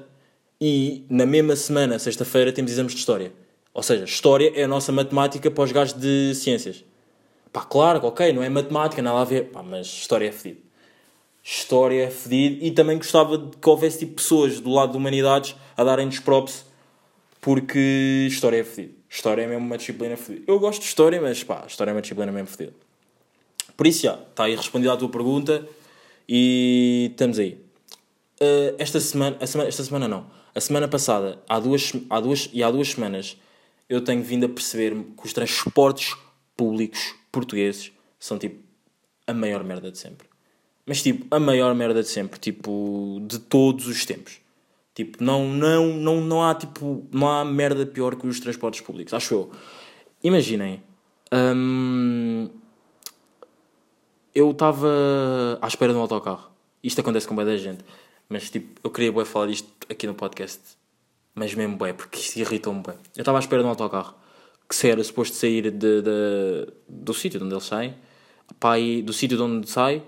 e 0.61 1.05
na 1.09 1.25
mesma 1.25 1.55
semana, 1.55 1.97
sexta-feira, 1.97 2.51
temos 2.51 2.71
exames 2.71 2.93
de 2.93 2.99
História. 2.99 3.31
Ou 3.73 3.81
seja, 3.81 4.03
História 4.03 4.51
é 4.55 4.63
a 4.63 4.67
nossa 4.67 4.91
matemática 4.91 5.49
para 5.49 5.63
os 5.63 5.71
gajos 5.71 5.93
de 5.93 6.35
Ciências. 6.35 6.83
Pá, 7.51 7.61
claro, 7.61 8.05
ok, 8.05 8.33
não 8.33 8.43
é 8.43 8.49
matemática, 8.49 9.01
nada 9.01 9.21
a 9.21 9.23
ver. 9.23 9.45
Pá, 9.45 9.63
mas 9.63 9.87
História 9.87 10.27
é 10.27 10.31
fedido. 10.31 10.61
História 11.41 12.03
é 12.03 12.09
fedido. 12.09 12.63
E 12.63 12.71
também 12.71 12.97
gostava 12.97 13.37
de 13.37 13.57
que 13.57 13.69
houvesse 13.69 13.99
tipo, 13.99 14.15
pessoas 14.15 14.59
do 14.59 14.69
lado 14.69 14.91
de 14.91 14.97
Humanidades 14.97 15.55
a 15.77 15.83
darem-nos 15.83 16.19
props 16.19 16.65
porque 17.39 18.27
História 18.27 18.59
é 18.59 18.63
fedido. 18.63 18.95
História 19.09 19.43
é 19.43 19.47
mesmo 19.47 19.65
uma 19.65 19.77
disciplina 19.77 20.17
fedida. 20.17 20.43
Eu 20.45 20.59
gosto 20.59 20.81
de 20.81 20.87
História, 20.87 21.21
mas 21.21 21.43
pá, 21.43 21.63
História 21.65 21.91
é 21.91 21.93
uma 21.93 22.01
disciplina 22.01 22.31
mesmo 22.31 22.47
fedida. 22.47 22.75
Por 23.79 23.87
isso, 23.87 24.01
já, 24.01 24.15
está 24.15 24.43
aí 24.43 24.55
respondida 24.57 24.91
a 24.91 24.97
tua 24.97 25.07
pergunta 25.07 25.65
e 26.27 27.07
estamos 27.11 27.39
aí. 27.39 27.63
Uh, 28.41 28.75
esta 28.77 28.99
semana, 28.99 29.37
a 29.39 29.47
semana, 29.47 29.69
esta 29.69 29.83
semana 29.85 30.05
não, 30.05 30.29
a 30.53 30.59
semana 30.59 30.85
passada, 30.85 31.41
há 31.47 31.57
duas, 31.61 31.93
há 32.09 32.19
duas, 32.19 32.49
e 32.51 32.61
há 32.61 32.69
duas 32.69 32.89
semanas, 32.89 33.37
eu 33.87 34.01
tenho 34.01 34.21
vindo 34.21 34.45
a 34.45 34.49
perceber 34.49 34.93
que 34.93 35.25
os 35.25 35.31
transportes 35.31 36.13
públicos 36.57 37.15
portugueses 37.31 37.93
são 38.19 38.37
tipo 38.37 38.61
a 39.25 39.33
maior 39.33 39.63
merda 39.63 39.89
de 39.89 39.97
sempre. 39.97 40.27
Mas 40.85 41.01
tipo, 41.01 41.33
a 41.33 41.39
maior 41.39 41.73
merda 41.73 42.03
de 42.03 42.09
sempre, 42.09 42.37
tipo, 42.37 43.21
de 43.25 43.39
todos 43.39 43.87
os 43.87 44.05
tempos. 44.05 44.41
Tipo, 44.93 45.23
não, 45.23 45.47
não, 45.47 45.93
não, 45.93 46.19
não 46.19 46.43
há 46.43 46.53
tipo, 46.53 47.07
não 47.13 47.29
há 47.29 47.45
merda 47.45 47.85
pior 47.85 48.17
que 48.17 48.27
os 48.27 48.41
transportes 48.41 48.81
públicos, 48.81 49.13
acho 49.13 49.33
eu. 49.33 49.51
Imaginem, 50.21 50.83
hum, 51.31 52.49
eu 54.33 54.51
estava 54.51 54.87
à 55.61 55.67
espera 55.67 55.91
de 55.91 55.97
um 55.97 56.01
autocarro. 56.01 56.49
Isto 56.83 57.01
acontece 57.01 57.27
com 57.27 57.33
muita 57.33 57.57
gente. 57.57 57.83
Mas 58.27 58.49
tipo, 58.49 58.79
eu 58.83 58.89
queria 58.91 59.11
bué 59.11 59.25
falar 59.25 59.47
disto 59.47 59.67
aqui 59.89 60.05
no 60.05 60.13
podcast. 60.13 60.59
Mas 61.33 61.53
mesmo 61.53 61.77
bué, 61.77 61.93
porque 61.93 62.19
isto 62.19 62.37
irritou-me 62.37 62.81
bué. 62.81 62.95
Eu 63.15 63.21
estava 63.21 63.37
à 63.37 63.41
espera 63.41 63.61
de 63.61 63.67
um 63.67 63.69
autocarro. 63.69 64.13
Que 64.67 64.75
se 64.75 64.89
era 64.89 65.03
suposto 65.03 65.35
sair 65.35 65.71
de, 65.71 66.01
de, 66.01 66.67
do 66.87 67.13
sítio 67.13 67.39
de 67.39 67.45
onde 67.45 67.55
ele 67.55 67.61
sai. 67.61 67.95
Pá, 68.59 68.73
aí, 68.73 69.01
do 69.01 69.11
sítio 69.13 69.35
de 69.37 69.43
onde 69.43 69.69
sai. 69.69 70.03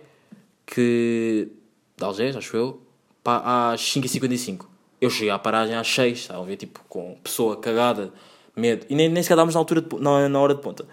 Que... 0.66 1.50
De 1.98 2.04
Algés, 2.04 2.36
acho 2.36 2.56
eu. 2.56 2.82
Pá, 3.24 3.72
às 3.74 3.82
5h55. 3.82 4.66
Eu 5.00 5.10
cheguei 5.10 5.32
à 5.32 5.40
paragem 5.40 5.76
às 5.76 5.88
6 5.88 6.20
Estavam 6.20 6.44
a 6.44 6.46
ver, 6.46 6.58
tipo, 6.58 6.80
com 6.88 7.18
pessoa 7.24 7.58
cagada. 7.58 8.14
Medo. 8.56 8.86
E 8.90 8.96
nem, 8.96 9.10
nem 9.10 9.24
sequer 9.24 9.34
estávamos 9.34 9.56
na, 9.56 9.60
altura 9.60 9.82
de, 9.82 10.00
na, 10.00 10.30
na 10.30 10.40
hora 10.40 10.54
de 10.54 10.62
ponta. 10.62 10.86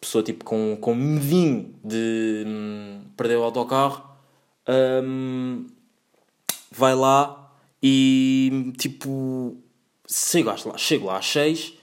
Pessoa, 0.00 0.22
tipo, 0.22 0.44
com, 0.44 0.76
com 0.80 0.94
medinho 0.94 1.74
de 1.82 2.44
hum, 2.46 3.02
perder 3.16 3.36
o 3.38 3.42
autocarro. 3.42 4.08
Hum, 4.68 5.66
vai 6.70 6.94
lá 6.94 7.52
e 7.82 8.72
tipo 8.76 9.56
chego 10.08 10.50
lá, 10.50 10.78
chego 10.78 11.06
lá 11.06 11.18
às 11.18 11.26
6 11.26 11.74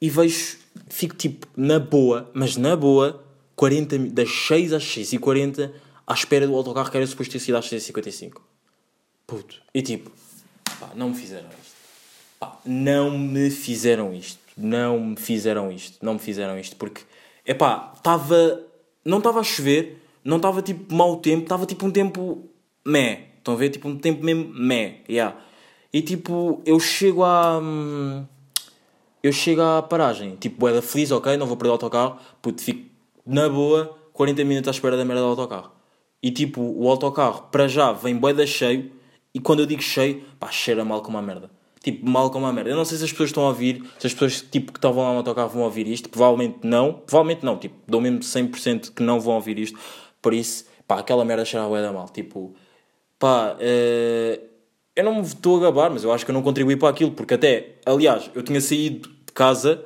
e 0.00 0.10
vejo, 0.10 0.58
fico 0.88 1.16
tipo 1.16 1.46
na 1.56 1.78
boa, 1.78 2.30
mas 2.34 2.56
na 2.56 2.76
boa, 2.76 3.24
40, 3.56 3.98
das 4.10 4.30
6 4.30 4.72
às 4.72 4.84
6 4.84 5.14
e 5.14 5.18
40 5.18 5.72
à 6.06 6.14
espera 6.14 6.46
do 6.46 6.54
autocarro 6.54 6.90
que 6.90 6.96
era 6.96 7.06
suposto 7.06 7.32
ter 7.32 7.38
sido 7.38 7.56
às 7.56 7.66
6 7.66 7.82
e 7.82 7.86
55 7.86 8.42
puto, 9.26 9.62
e 9.72 9.82
tipo 9.82 10.10
pá, 10.78 10.90
não 10.94 11.10
me 11.10 11.14
fizeram 11.14 11.48
isto. 11.48 11.72
Pá, 12.38 12.58
não 12.64 13.18
me 13.18 13.50
fizeram 13.50 14.14
isto 14.14 14.41
não 14.56 14.98
me 15.00 15.16
fizeram 15.16 15.70
isto 15.70 16.04
não 16.04 16.14
me 16.14 16.18
fizeram 16.18 16.58
isto 16.58 16.76
porque 16.76 17.02
é 17.44 17.54
pá, 17.54 17.92
estava 17.96 18.60
não 19.04 19.18
estava 19.18 19.40
a 19.40 19.44
chover 19.44 20.02
não 20.24 20.36
estava 20.36 20.62
tipo 20.62 20.94
mau 20.94 21.16
tempo, 21.16 21.42
estava 21.42 21.66
tipo 21.66 21.86
um 21.86 21.90
tempo 21.90 22.48
meh 22.86 23.32
Estão 23.42 23.54
a 23.54 23.56
ver? 23.56 23.70
Tipo, 23.70 23.88
um 23.88 23.98
tempo 23.98 24.24
mesmo 24.24 24.54
meh. 24.54 25.00
Yeah. 25.08 25.36
E 25.92 26.00
tipo, 26.00 26.62
eu 26.64 26.78
chego 26.78 27.24
à. 27.24 27.58
hum, 27.60 28.24
Eu 29.22 29.32
chego 29.32 29.60
à 29.60 29.82
paragem. 29.82 30.36
Tipo, 30.36 30.58
boeda 30.60 30.80
feliz, 30.80 31.10
ok, 31.10 31.36
não 31.36 31.46
vou 31.46 31.56
perder 31.56 31.70
o 31.70 31.72
autocarro. 31.72 32.18
Puto, 32.40 32.62
fico 32.62 32.88
na 33.26 33.48
boa 33.48 33.98
40 34.12 34.44
minutos 34.44 34.68
à 34.68 34.70
espera 34.70 34.96
da 34.96 35.04
merda 35.04 35.22
do 35.22 35.28
autocarro. 35.28 35.72
E 36.22 36.30
tipo, 36.30 36.60
o 36.62 36.88
autocarro, 36.88 37.48
para 37.50 37.66
já, 37.66 37.92
vem 37.92 38.16
boeda 38.16 38.46
cheio. 38.46 38.92
E 39.34 39.40
quando 39.40 39.60
eu 39.60 39.66
digo 39.66 39.82
cheio, 39.82 40.24
pá, 40.38 40.50
cheira 40.52 40.84
mal 40.84 41.02
como 41.02 41.16
uma 41.18 41.22
merda. 41.22 41.50
Tipo, 41.82 42.08
mal 42.08 42.30
como 42.30 42.46
uma 42.46 42.52
merda. 42.52 42.70
Eu 42.70 42.76
não 42.76 42.84
sei 42.84 42.96
se 42.96 43.04
as 43.04 43.10
pessoas 43.10 43.30
estão 43.30 43.44
a 43.44 43.48
ouvir, 43.48 43.82
se 43.98 44.06
as 44.06 44.12
pessoas 44.12 44.40
tipo, 44.40 44.72
que 44.72 44.78
estavam 44.78 45.02
lá 45.02 45.10
no 45.10 45.18
autocarro 45.18 45.48
vão 45.48 45.62
ouvir 45.62 45.88
isto. 45.88 46.08
Provavelmente 46.08 46.58
não. 46.62 46.92
Provavelmente 46.92 47.44
não. 47.44 47.56
Tipo, 47.56 47.74
dou 47.88 48.00
mesmo 48.00 48.20
100% 48.20 48.92
que 48.94 49.02
não 49.02 49.20
vão 49.20 49.34
ouvir 49.34 49.58
isto. 49.58 49.78
Por 50.20 50.32
isso, 50.32 50.64
pá, 50.86 51.00
aquela 51.00 51.24
merda 51.24 51.44
cheira 51.44 51.66
boeda 51.66 51.92
mal. 51.92 52.08
Tipo, 52.08 52.54
pá, 53.18 53.56
eh, 53.58 54.40
eu 54.94 55.04
não 55.04 55.16
me 55.16 55.22
estou 55.22 55.56
a 55.56 55.60
gabar, 55.60 55.90
mas 55.90 56.04
eu 56.04 56.12
acho 56.12 56.24
que 56.24 56.30
eu 56.30 56.34
não 56.34 56.42
contribuí 56.42 56.76
para 56.76 56.88
aquilo, 56.88 57.12
porque 57.12 57.34
até, 57.34 57.76
aliás, 57.86 58.30
eu 58.34 58.42
tinha 58.42 58.60
saído 58.60 59.08
de 59.08 59.32
casa 59.32 59.84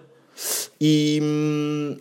e 0.80 1.20
hum, 1.22 1.96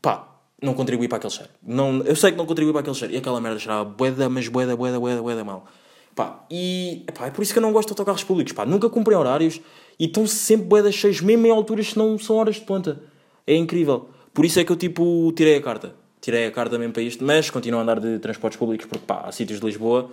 pá, 0.00 0.28
não 0.62 0.74
contribuí 0.74 1.08
para 1.08 1.18
aquele 1.18 1.32
cheiro. 1.32 1.50
Não, 1.62 2.02
eu 2.02 2.14
sei 2.14 2.30
que 2.30 2.38
não 2.38 2.46
contribuí 2.46 2.72
para 2.72 2.80
aquele 2.80 2.96
cheiro. 2.96 3.12
E 3.14 3.16
aquela 3.16 3.40
merda 3.40 3.58
cheirava 3.58 3.84
boeda, 3.84 4.28
mas 4.28 4.48
boeda, 4.48 4.76
boeda, 4.76 5.00
boeda, 5.00 5.20
boeda 5.20 5.44
mal. 5.44 5.66
Pá, 6.14 6.44
e 6.50 7.04
pá, 7.14 7.26
é 7.26 7.30
por 7.30 7.42
isso 7.42 7.52
que 7.52 7.58
eu 7.58 7.62
não 7.62 7.72
gosto 7.72 7.88
de 7.88 7.92
autocarros 7.92 8.22
públicos. 8.22 8.52
Pá, 8.52 8.66
nunca 8.66 8.88
cumprem 8.90 9.16
horários 9.16 9.60
e 9.98 10.06
estão 10.06 10.26
sempre 10.26 10.66
boedas 10.66 10.94
cheios, 10.94 11.20
mesmo 11.20 11.46
em 11.46 11.50
alturas 11.50 11.92
que 11.92 11.98
não 11.98 12.18
são 12.18 12.36
horas 12.36 12.56
de 12.56 12.62
ponta. 12.62 13.02
É 13.46 13.54
incrível. 13.54 14.10
Por 14.34 14.44
isso 14.44 14.60
é 14.60 14.64
que 14.64 14.72
eu 14.72 14.76
tipo 14.76 15.32
tirei 15.34 15.56
a 15.56 15.62
carta. 15.62 15.94
Tirei 16.20 16.46
a 16.46 16.50
carta 16.52 16.78
mesmo 16.78 16.92
para 16.92 17.02
isto, 17.02 17.24
mas 17.24 17.50
continuo 17.50 17.80
a 17.80 17.82
andar 17.82 17.98
de 17.98 18.18
transportes 18.18 18.58
públicos 18.58 18.86
porque 18.86 19.04
pá, 19.04 19.22
há 19.24 19.32
sítios 19.32 19.58
de 19.58 19.66
Lisboa, 19.66 20.10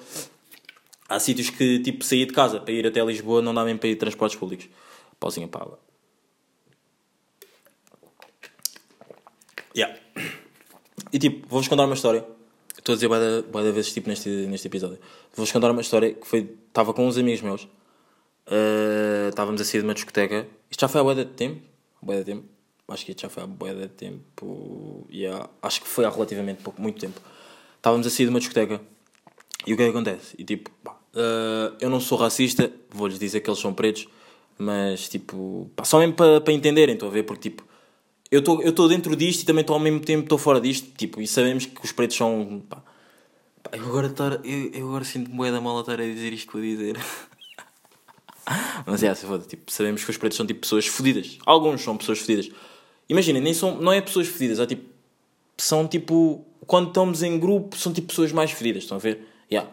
há 1.07 1.19
sítios 1.19 1.49
que 1.49 1.79
tipo 1.79 2.03
sair 2.03 2.25
de 2.25 2.33
casa 2.33 2.59
para 2.59 2.73
ir 2.73 2.87
até 2.87 3.03
Lisboa 3.03 3.41
não 3.41 3.53
dá 3.53 3.63
mesmo 3.63 3.79
para 3.79 3.89
ir 3.89 3.93
de 3.93 3.99
transportes 3.99 4.39
públicos. 4.39 4.67
Pausinha 5.19 5.47
paga. 5.47 5.77
Yeah. 9.75 9.99
E 11.11 11.19
tipo, 11.19 11.47
vou-vos 11.47 11.67
contar 11.67 11.85
uma 11.85 11.93
história. 11.93 12.25
Estou 12.89 13.07
a 13.07 13.19
dizer 13.19 13.51
da 13.51 13.71
vezes 13.71 13.93
tipo, 13.93 14.09
neste, 14.09 14.29
neste 14.29 14.67
episódio. 14.67 14.97
Vou-vos 15.35 15.51
contar 15.51 15.69
uma 15.69 15.81
história 15.81 16.11
que 16.11 16.25
foi. 16.25 16.55
Estava 16.67 16.91
com 16.91 17.07
uns 17.07 17.19
amigos 17.19 17.41
meus. 17.41 17.63
Uh, 18.47 19.29
estávamos 19.29 19.61
a 19.61 19.63
sair 19.63 19.81
de 19.81 19.87
uma 19.87 19.93
discoteca. 19.93 20.47
Isto 20.71 20.81
já 20.81 20.87
foi 20.87 21.01
há 21.01 21.03
bué 21.03 21.13
de 21.13 21.25
tempo. 21.25 21.61
Bué 22.01 22.17
de 22.17 22.23
tempo. 22.23 22.45
Acho 22.87 23.05
que 23.05 23.11
isto 23.11 23.21
já 23.21 23.29
foi 23.29 23.43
há 23.43 23.45
bué 23.45 23.75
de 23.75 23.87
tempo. 23.89 25.05
Yeah. 25.11 25.47
Acho 25.61 25.81
que 25.81 25.87
foi 25.87 26.03
há 26.03 26.09
relativamente 26.09 26.63
pouco, 26.63 26.81
muito 26.81 26.99
tempo. 26.99 27.21
Estávamos 27.77 28.07
a 28.07 28.09
sair 28.09 28.25
de 28.25 28.31
uma 28.31 28.39
discoteca. 28.39 28.81
E 29.67 29.73
o 29.73 29.77
que 29.77 29.83
é 29.83 29.85
que 29.85 29.91
acontece? 29.91 30.35
E 30.39 30.43
tipo, 30.43 30.71
pá, 30.83 30.93
uh, 31.13 31.75
eu 31.79 31.91
não 31.91 31.99
sou 31.99 32.17
racista, 32.17 32.71
vou-lhes 32.89 33.19
dizer 33.19 33.41
que 33.41 33.49
eles 33.51 33.59
são 33.59 33.71
pretos, 33.71 34.07
mas 34.57 35.07
tipo, 35.07 35.69
pá, 35.75 35.83
só 35.83 35.99
mesmo 35.99 36.15
para 36.15 36.41
pa 36.41 36.51
entenderem, 36.51 36.95
estou 36.95 37.09
a 37.09 37.11
ver, 37.11 37.21
porque 37.21 37.51
tipo, 37.51 37.63
eu 38.31 38.39
estou 38.39 38.71
tô 38.71 38.87
dentro 38.87 39.15
disto 39.15 39.41
e 39.41 39.45
também 39.45 39.61
estou 39.61 39.73
ao 39.73 39.79
mesmo 39.79 39.99
tempo 39.99 40.23
estou 40.23 40.37
fora 40.37 40.61
disto, 40.61 40.91
tipo, 40.95 41.19
e 41.19 41.27
sabemos 41.27 41.65
que 41.65 41.83
os 41.83 41.91
pretos 41.91 42.15
são. 42.15 42.61
Pá, 42.69 42.83
pá, 43.63 43.77
eu 43.77 43.85
agora, 43.85 44.07
estar, 44.07 44.45
eu, 44.45 44.71
eu 44.71 44.87
agora 44.87 45.03
sinto-me 45.03 45.35
bué 45.35 45.51
da 45.51 45.59
mal 45.59 45.77
a 45.77 45.81
estar 45.81 45.99
a 45.99 46.03
dizer 46.03 46.31
isto 46.33 46.47
que 46.47 46.53
vou 46.53 46.61
dizer. 46.61 46.97
Mas 48.85 49.03
é, 49.03 49.13
se 49.13 49.25
foda, 49.25 49.45
tipo, 49.45 49.71
sabemos 49.71 50.03
que 50.03 50.09
os 50.11 50.17
pretos 50.17 50.37
são 50.37 50.45
tipo 50.45 50.61
pessoas 50.61 50.85
fodidas. 50.85 51.37
Alguns 51.45 51.81
são 51.81 51.97
pessoas 51.97 52.19
fodidas. 52.19 52.49
Imaginem, 53.07 53.41
nem 53.41 53.53
são, 53.53 53.79
não 53.81 53.91
é 53.91 53.99
pessoas 54.01 54.27
fodidas, 54.27 54.59
é 54.59 54.65
tipo. 54.65 54.89
São 55.57 55.87
tipo. 55.87 56.45
Quando 56.67 56.89
estamos 56.89 57.23
em 57.23 57.39
grupo, 57.39 57.75
são 57.77 57.91
tipo 57.91 58.09
pessoas 58.09 58.31
mais 58.31 58.51
fedidas, 58.51 58.83
estão 58.83 58.97
a 58.97 58.99
ver? 58.99 59.27
Yeah. 59.51 59.69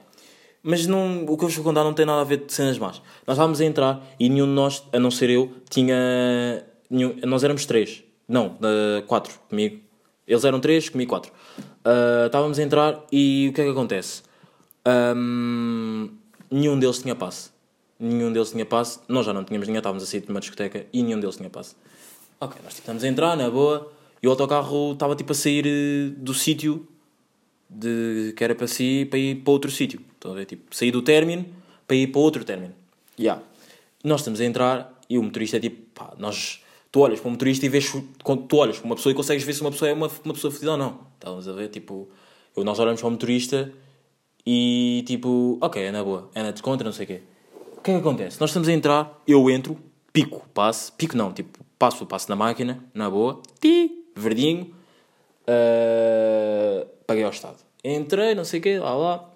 Mas 0.63 0.87
não, 0.87 1.25
o 1.25 1.37
que 1.37 1.45
eu 1.45 1.49
vos 1.49 1.55
vou 1.55 1.65
contar 1.65 1.85
não 1.85 1.93
tem 1.93 2.07
nada 2.07 2.23
a 2.23 2.25
ver 2.25 2.47
de 2.47 2.53
cenas 2.53 2.79
más. 2.79 3.03
Nós 3.27 3.37
estávamos 3.37 3.61
a 3.61 3.65
entrar 3.65 4.05
e 4.19 4.29
nenhum 4.31 4.47
de 4.47 4.53
nós, 4.53 4.83
a 4.93 4.99
não 4.99 5.11
ser 5.11 5.29
eu, 5.29 5.53
tinha. 5.69 6.65
Nenhum, 6.89 7.17
nós 7.25 7.45
éramos 7.45 7.67
três. 7.67 8.06
Não, 8.29 8.49
uh, 8.57 9.03
quatro 9.07 9.39
comigo. 9.49 9.81
Eles 10.27 10.45
eram 10.45 10.61
três, 10.61 10.89
comigo 10.89 11.11
quatro. 11.11 11.33
Uh, 11.59 12.27
estávamos 12.27 12.59
a 12.59 12.63
entrar 12.63 13.05
e 13.13 13.49
o 13.51 13.53
que 13.53 13.61
é 13.61 13.65
que 13.65 13.71
acontece? 13.71 14.23
Um, 14.87 16.11
nenhum 16.51 16.79
deles 16.79 16.99
tinha 16.99 17.15
passe. 17.15 17.51
Nenhum 17.99 18.33
deles 18.33 18.51
tinha 18.51 18.67
passe. 18.67 19.01
Nós 19.09 19.25
já 19.25 19.33
não 19.33 19.45
tínhamos 19.45 19.69
ninguém, 19.69 19.79
estávamos 19.79 20.03
a 20.03 20.07
sair 20.07 20.21
de 20.21 20.31
uma 20.31 20.41
discoteca 20.41 20.87
e 20.93 21.03
nenhum 21.03 21.21
deles 21.21 21.37
tinha 21.37 21.49
passe. 21.49 21.75
Ok, 22.41 22.61
nós 22.63 22.75
tipo, 22.75 22.83
estamos 22.83 23.05
a 23.05 23.09
entrar, 23.09 23.37
na 23.37 23.51
boa, 23.51 23.91
e 24.23 24.27
o 24.27 24.31
autocarro 24.31 24.93
estava 24.93 25.17
tipo 25.17 25.33
a 25.33 25.35
sair 25.35 25.67
eh, 25.67 26.15
do 26.17 26.35
sítio 26.35 26.87
de, 27.69 28.35
que 28.37 28.45
era 28.45 28.55
para 28.55 28.67
si 28.67 29.07
para 29.09 29.19
ir 29.19 29.37
para 29.37 29.53
outro 29.53 29.71
sítio. 29.71 30.01
Estão 30.15 30.33
a 30.33 30.35
ver? 30.35 30.45
Tipo, 30.45 30.75
sair 30.75 30.91
do 30.91 31.03
término 31.03 31.47
para 31.87 31.97
ir 31.97 32.09
para 32.09 32.21
outro 32.21 32.45
término. 32.45 32.75
Yeah. 33.19 33.43
Nós 34.05 34.21
estamos 34.21 34.41
a 34.41 34.45
entrar 34.45 35.01
e 35.09 35.19
o 35.19 35.23
motorista 35.23 35.57
é 35.57 35.61
tipo, 35.61 35.83
pá, 35.95 36.13
nós. 36.19 36.63
Tu 36.97 37.01
olhas 37.01 37.21
para 37.21 37.29
um 37.29 37.33
motorista 37.33 37.67
e 37.67 37.69
vês. 37.69 37.93
Tu 37.93 38.57
olhas 38.57 38.79
para 38.79 38.87
uma 38.87 38.97
pessoa 38.97 39.13
e 39.13 39.15
consegues 39.15 39.45
ver 39.45 39.53
se 39.53 39.61
uma 39.61 39.71
pessoa 39.71 39.91
é 39.91 39.93
uma, 39.93 40.11
uma 40.25 40.33
pessoa 40.33 40.51
fodida 40.51 40.73
ou 40.73 40.79
não. 40.79 41.01
Estamos 41.17 41.47
a 41.47 41.53
ver? 41.53 41.69
Tipo, 41.69 42.09
nós 42.57 42.79
olhamos 42.79 43.03
para 43.03 43.09
o 43.09 43.11
motorista 43.11 43.71
e 44.47 45.05
tipo, 45.07 45.59
ok, 45.61 45.83
é 45.83 45.93
na 45.93 46.03
boa, 46.03 46.31
é 46.35 46.43
na 46.43 46.53
descontra, 46.53 46.87
não 46.87 46.93
sei 46.95 47.05
o 47.05 47.07
quê. 47.09 47.21
O 47.77 47.83
que 47.83 47.91
é 47.91 47.95
que 47.95 48.01
acontece? 48.01 48.41
Nós 48.41 48.49
estamos 48.49 48.67
a 48.67 48.73
entrar, 48.73 49.23
eu 49.29 49.51
entro, 49.51 49.77
pico, 50.11 50.49
passo, 50.55 50.91
pico 50.95 51.15
não, 51.15 51.35
tipo, 51.35 51.59
passo 51.79 52.07
passo 52.07 52.31
na 52.31 52.37
máquina, 52.37 52.83
na 52.95 53.11
boa, 53.11 53.43
ti, 53.61 54.07
verdinho, 54.17 54.75
uh, 55.43 56.87
paguei 57.07 57.25
ao 57.25 57.31
Estado. 57.31 57.59
Entrei, 57.85 58.35
não 58.35 58.47
sei 58.47 58.59
o 58.59 58.63
quê, 58.63 58.79
lá 58.79 58.95
lá. 58.95 59.31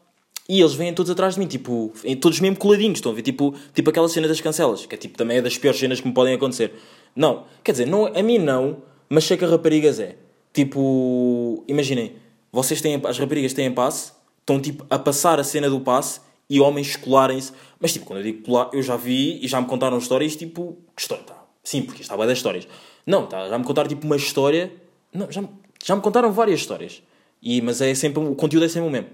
E 0.48 0.60
eles 0.60 0.72
vêm 0.72 0.94
todos 0.94 1.10
atrás 1.10 1.34
de 1.34 1.40
mim, 1.40 1.46
tipo, 1.46 1.92
todos 2.22 2.40
mesmo 2.40 2.56
coladinhos, 2.56 3.00
estão 3.00 3.12
a 3.12 3.14
ver? 3.14 3.20
Tipo, 3.20 3.54
tipo 3.74 3.90
aquela 3.90 4.08
cena 4.08 4.26
das 4.26 4.40
cancelas, 4.40 4.86
que 4.86 4.94
é 4.94 4.98
tipo, 4.98 5.18
também 5.18 5.36
é 5.36 5.42
das 5.42 5.58
piores 5.58 5.78
cenas 5.78 6.00
que 6.00 6.08
me 6.08 6.14
podem 6.14 6.32
acontecer. 6.32 6.72
Não, 7.14 7.44
quer 7.62 7.72
dizer, 7.72 7.86
não, 7.86 8.06
a 8.06 8.22
mim 8.22 8.38
não, 8.38 8.82
mas 9.08 9.24
sei 9.24 9.36
que 9.36 9.44
a 9.44 9.48
raparigas 9.48 9.98
é. 9.98 10.16
Tipo, 10.52 11.64
imaginem, 11.68 12.16
vocês 12.52 12.80
têm, 12.80 13.00
as 13.04 13.18
raparigas 13.18 13.52
têm 13.52 13.72
passe, 13.72 14.12
estão 14.40 14.60
tipo 14.60 14.84
a 14.90 14.98
passar 14.98 15.38
a 15.38 15.44
cena 15.44 15.70
do 15.70 15.80
passe 15.80 16.20
e 16.48 16.60
homens 16.60 16.96
colarem-se. 16.96 17.52
Mas 17.78 17.92
tipo, 17.92 18.06
quando 18.06 18.18
eu 18.18 18.24
digo 18.24 18.42
colar, 18.42 18.70
eu 18.72 18.82
já 18.82 18.96
vi 18.96 19.38
e 19.42 19.46
já 19.46 19.60
me 19.60 19.66
contaram 19.66 19.96
histórias 19.98 20.34
tipo, 20.34 20.76
história, 20.96 21.24
tá? 21.24 21.44
Sim, 21.62 21.82
porque 21.82 22.02
estava 22.02 22.26
das 22.26 22.38
histórias. 22.38 22.66
Não, 23.06 23.26
tá, 23.26 23.48
já 23.48 23.58
me 23.58 23.64
contaram 23.64 23.88
tipo 23.88 24.04
uma 24.06 24.16
história. 24.16 24.72
Não, 25.12 25.30
já, 25.30 25.42
já 25.84 25.94
me 25.94 26.02
contaram 26.02 26.32
várias 26.32 26.60
histórias. 26.60 27.02
E, 27.42 27.62
mas 27.62 27.80
é 27.80 27.94
sempre, 27.94 28.22
o 28.22 28.34
conteúdo 28.34 28.66
é 28.66 28.68
sempre 28.68 28.88
o 28.88 28.90
mesmo. 28.90 29.08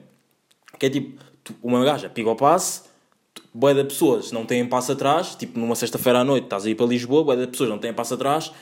Que 0.79 0.87
é 0.87 0.91
tipo, 0.91 1.21
uma 1.63 1.85
gaja 1.85 2.09
pica 2.09 2.31
o 2.31 2.37
passe, 2.37 2.83
boia 3.53 3.75
de 3.75 3.85
pessoas 3.85 4.33
não 4.33 4.45
têm 4.45 4.67
passo 4.67 4.93
atrás, 4.93 5.35
tipo 5.35 5.59
numa 5.59 5.75
sexta-feira 5.75 6.21
à 6.21 6.25
noite 6.25 6.45
estás 6.45 6.67
a 6.67 6.71
ir 6.71 6.75
para 6.75 6.87
Lisboa, 6.87 7.25
boia 7.25 7.41
de 7.41 7.47
pessoas 7.47 7.71
não 7.71 7.79
têm 7.79 7.93
passo 7.93 8.15
atrás, 8.15 8.53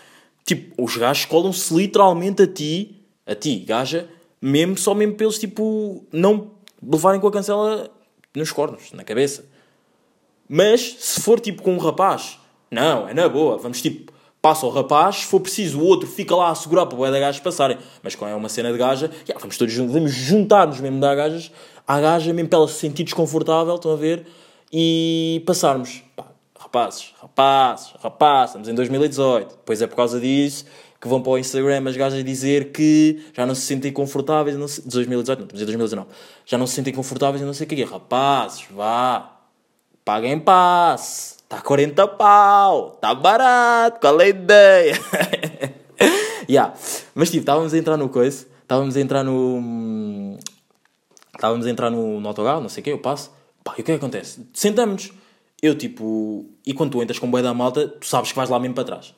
tipo, 0.44 0.82
os 0.82 0.96
gajos 0.96 1.24
colam-se 1.24 1.74
literalmente 1.74 2.42
a 2.42 2.46
ti, 2.46 3.02
a 3.26 3.34
ti, 3.34 3.58
gaja, 3.60 4.08
mesmo 4.40 4.76
só 4.76 4.94
mesmo 4.94 5.14
pelos 5.14 5.38
tipo 5.38 6.04
não 6.12 6.50
levarem 6.82 7.20
com 7.20 7.26
a 7.26 7.32
cancela 7.32 7.90
nos 8.34 8.52
cornos, 8.52 8.92
na 8.92 9.04
cabeça. 9.04 9.44
Mas 10.48 10.96
se 10.98 11.20
for 11.20 11.40
tipo 11.40 11.62
com 11.62 11.74
um 11.74 11.78
rapaz, 11.78 12.38
não, 12.70 13.08
é 13.08 13.14
na 13.14 13.28
boa, 13.28 13.56
vamos 13.56 13.80
tipo, 13.80 14.12
passa 14.42 14.66
o 14.66 14.68
rapaz, 14.68 15.16
se 15.16 15.24
for 15.24 15.40
preciso 15.40 15.80
o 15.80 15.84
outro 15.84 16.06
fica 16.06 16.36
lá 16.36 16.50
a 16.50 16.54
segurar 16.54 16.84
para 16.84 16.98
o 16.98 17.10
da 17.10 17.18
gajos 17.18 17.40
passarem. 17.40 17.78
Mas 18.02 18.14
quando 18.14 18.32
é 18.32 18.34
uma 18.34 18.50
cena 18.50 18.70
de 18.70 18.78
gaja, 18.78 19.10
vamos 19.40 19.56
todos 19.56 19.74
vamos 19.74 20.12
juntar-nos 20.12 20.80
mesmo 20.80 21.00
da 21.00 21.14
gajas, 21.14 21.50
à 21.88 21.98
gaja 21.98 22.32
mesmo 22.32 22.50
para 22.50 22.58
ela 22.58 22.68
se 22.68 22.74
sentir 22.74 23.04
desconfortável, 23.04 23.74
estão 23.74 23.92
a 23.92 23.96
ver? 23.96 24.26
E 24.76 25.40
passarmos. 25.46 26.02
Pá, 26.16 26.24
rapazes, 26.58 27.14
rapazes, 27.20 27.94
rapazes, 28.02 28.48
estamos 28.48 28.68
em 28.68 28.74
2018. 28.74 29.50
Depois 29.50 29.80
é 29.80 29.86
por 29.86 29.94
causa 29.94 30.18
disso 30.18 30.64
que 31.00 31.06
vão 31.06 31.22
para 31.22 31.32
o 31.32 31.38
Instagram 31.38 31.88
as 31.88 31.96
gajas 31.96 32.24
dizer 32.24 32.72
que 32.72 33.24
já 33.32 33.46
não 33.46 33.54
se 33.54 33.60
sentem 33.60 33.92
confortáveis, 33.92 34.56
não 34.56 34.66
2018, 34.66 35.38
não, 35.38 35.44
estamos 35.44 35.62
em 35.62 35.66
2019, 35.66 36.08
já 36.44 36.58
não 36.58 36.66
se 36.66 36.72
sentem 36.72 36.92
confortáveis 36.92 37.42
e 37.42 37.44
não 37.44 37.52
sei 37.52 37.66
o 37.66 37.68
que. 37.68 37.84
Rapazes, 37.84 38.64
vá, 38.70 39.36
paguem 40.04 40.40
passe, 40.40 41.36
está 41.36 41.60
40 41.60 42.08
pau, 42.08 42.94
está 42.96 43.14
barato, 43.14 44.00
qual 44.00 44.20
é 44.20 44.24
a 44.24 44.28
ideia? 44.28 44.94
yeah. 46.50 46.74
Mas 47.14 47.30
tipo, 47.30 47.42
estávamos 47.42 47.72
a 47.74 47.78
entrar 47.78 47.96
no 47.96 48.08
coisa, 48.08 48.46
estávamos 48.62 48.96
a 48.96 49.00
entrar 49.00 49.22
no. 49.22 50.36
Estávamos 51.32 51.64
a 51.64 51.70
entrar 51.70 51.90
no, 51.90 52.18
no 52.18 52.60
não 52.60 52.68
sei 52.68 52.80
o 52.80 52.84
que, 52.84 52.90
eu 52.90 52.98
passo. 52.98 53.30
Pá, 53.64 53.74
e 53.78 53.80
o 53.80 53.84
que 53.84 53.90
é 53.90 53.94
que 53.94 54.04
acontece? 54.04 54.46
Sentamos. 54.52 55.10
Eu 55.62 55.74
tipo. 55.74 56.44
E 56.66 56.74
quando 56.74 56.92
tu 56.92 57.02
entras 57.02 57.18
com 57.18 57.26
o 57.26 57.30
boi 57.30 57.42
da 57.42 57.54
malta, 57.54 57.88
tu 57.88 58.06
sabes 58.06 58.30
que 58.30 58.36
vais 58.36 58.50
lá 58.50 58.60
mesmo 58.60 58.74
para 58.74 58.84
trás. 58.84 59.14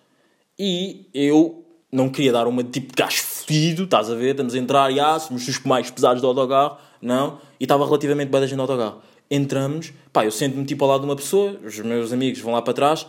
E 0.56 1.06
eu 1.12 1.64
não 1.90 2.08
queria 2.08 2.32
dar 2.32 2.46
uma 2.46 2.62
tipo 2.62 2.94
de 2.94 3.02
gajo 3.02 3.22
fedido, 3.22 3.84
estás 3.84 4.10
a 4.10 4.14
ver? 4.14 4.30
Estamos 4.30 4.54
a 4.54 4.58
entrar 4.58 4.92
e 4.92 5.00
ah, 5.00 5.18
somos 5.18 5.46
os 5.46 5.58
mais 5.60 5.90
pesados 5.90 6.22
do 6.22 6.28
autocarro, 6.28 6.78
não. 7.02 7.40
E 7.58 7.64
estava 7.64 7.84
relativamente 7.84 8.28
bem 8.28 8.40
da 8.40 8.46
gente 8.46 8.56
no 8.56 8.62
autocarro. 8.62 9.02
Entramos, 9.30 9.92
pá, 10.12 10.24
eu 10.24 10.30
sento-me 10.30 10.64
tipo 10.64 10.84
ao 10.84 10.90
lado 10.90 11.00
de 11.00 11.06
uma 11.06 11.16
pessoa, 11.16 11.58
os 11.64 11.76
meus 11.80 12.12
amigos 12.12 12.40
vão 12.40 12.52
lá 12.52 12.62
para 12.62 12.72
trás 12.72 13.06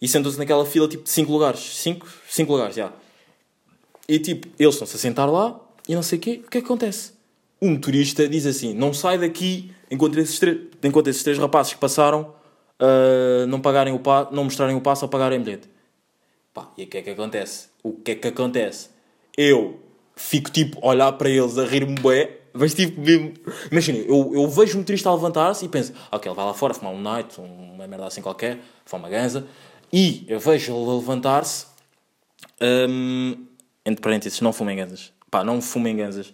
e 0.00 0.08
sentam-se 0.08 0.38
naquela 0.38 0.64
fila 0.64 0.88
tipo 0.88 1.04
de 1.04 1.10
5 1.10 1.30
lugares. 1.30 1.60
5 1.60 2.06
cinco, 2.28 2.52
lugares, 2.52 2.76
já. 2.76 2.92
E 4.08 4.18
tipo, 4.18 4.48
eles 4.58 4.74
estão-se 4.74 4.96
a 4.96 4.98
sentar 4.98 5.28
lá 5.28 5.60
e 5.88 5.94
não 5.94 6.02
sei 6.02 6.18
o 6.18 6.20
quê. 6.20 6.42
O 6.46 6.50
que 6.50 6.58
é 6.58 6.60
que 6.60 6.66
acontece? 6.66 7.12
O 7.60 7.68
motorista 7.68 8.28
diz 8.28 8.46
assim: 8.46 8.74
não 8.74 8.92
sai 8.92 9.18
daqui 9.18 9.72
enquanto 9.90 10.18
esses 10.18 10.40
enquanto 10.82 11.08
esses 11.08 11.22
três 11.22 11.38
rapazes 11.38 11.74
que 11.74 11.78
passaram 11.78 12.34
uh, 12.80 13.46
não, 13.46 13.60
pagarem 13.60 13.94
o 13.94 13.98
pa 13.98 14.28
não 14.30 14.44
mostrarem 14.44 14.76
o 14.76 14.80
passo 14.80 15.04
ou 15.04 15.08
pagarem 15.08 15.40
bilhete. 15.40 15.68
Pá, 16.52 16.70
e 16.76 16.84
o 16.84 16.86
que 16.86 16.98
é 16.98 17.02
que 17.02 17.10
acontece? 17.10 17.68
O 17.82 17.92
que 17.92 18.12
é 18.12 18.14
que 18.14 18.28
acontece? 18.28 18.88
Eu 19.36 19.80
fico 20.14 20.50
tipo 20.50 20.78
a 20.82 20.88
olhar 20.88 21.12
para 21.12 21.28
eles 21.28 21.58
a 21.58 21.64
rir-me 21.64 21.94
bem, 22.00 22.30
mas 22.52 22.74
tipo 22.74 23.00
mesmo. 23.00 23.34
Imagina, 23.70 23.98
eu, 23.98 24.32
eu 24.34 24.48
vejo 24.48 24.76
um 24.76 24.80
motorista 24.80 25.10
a 25.10 25.14
levantar-se 25.14 25.64
e 25.64 25.68
penso, 25.68 25.92
ok, 26.10 26.30
ele 26.30 26.36
vai 26.36 26.46
lá 26.46 26.54
fora 26.54 26.72
fumar 26.72 26.92
um 26.92 27.00
night, 27.00 27.38
uma 27.38 27.86
merda 27.86 28.06
assim 28.06 28.22
qualquer, 28.22 28.58
fumar 28.84 29.10
uma 29.10 29.16
ganza, 29.16 29.46
e 29.92 30.24
eu 30.28 30.40
vejo 30.40 30.74
ele 30.74 30.96
levantar-se, 30.96 31.66
um, 32.60 33.46
entre 33.84 34.00
parênteses, 34.00 34.40
não 34.40 34.52
fumem 34.52 34.76
ganzas. 34.76 35.12
Pá, 35.30 35.44
não 35.44 35.60
fumem 35.60 35.94
ganzas. 35.96 36.32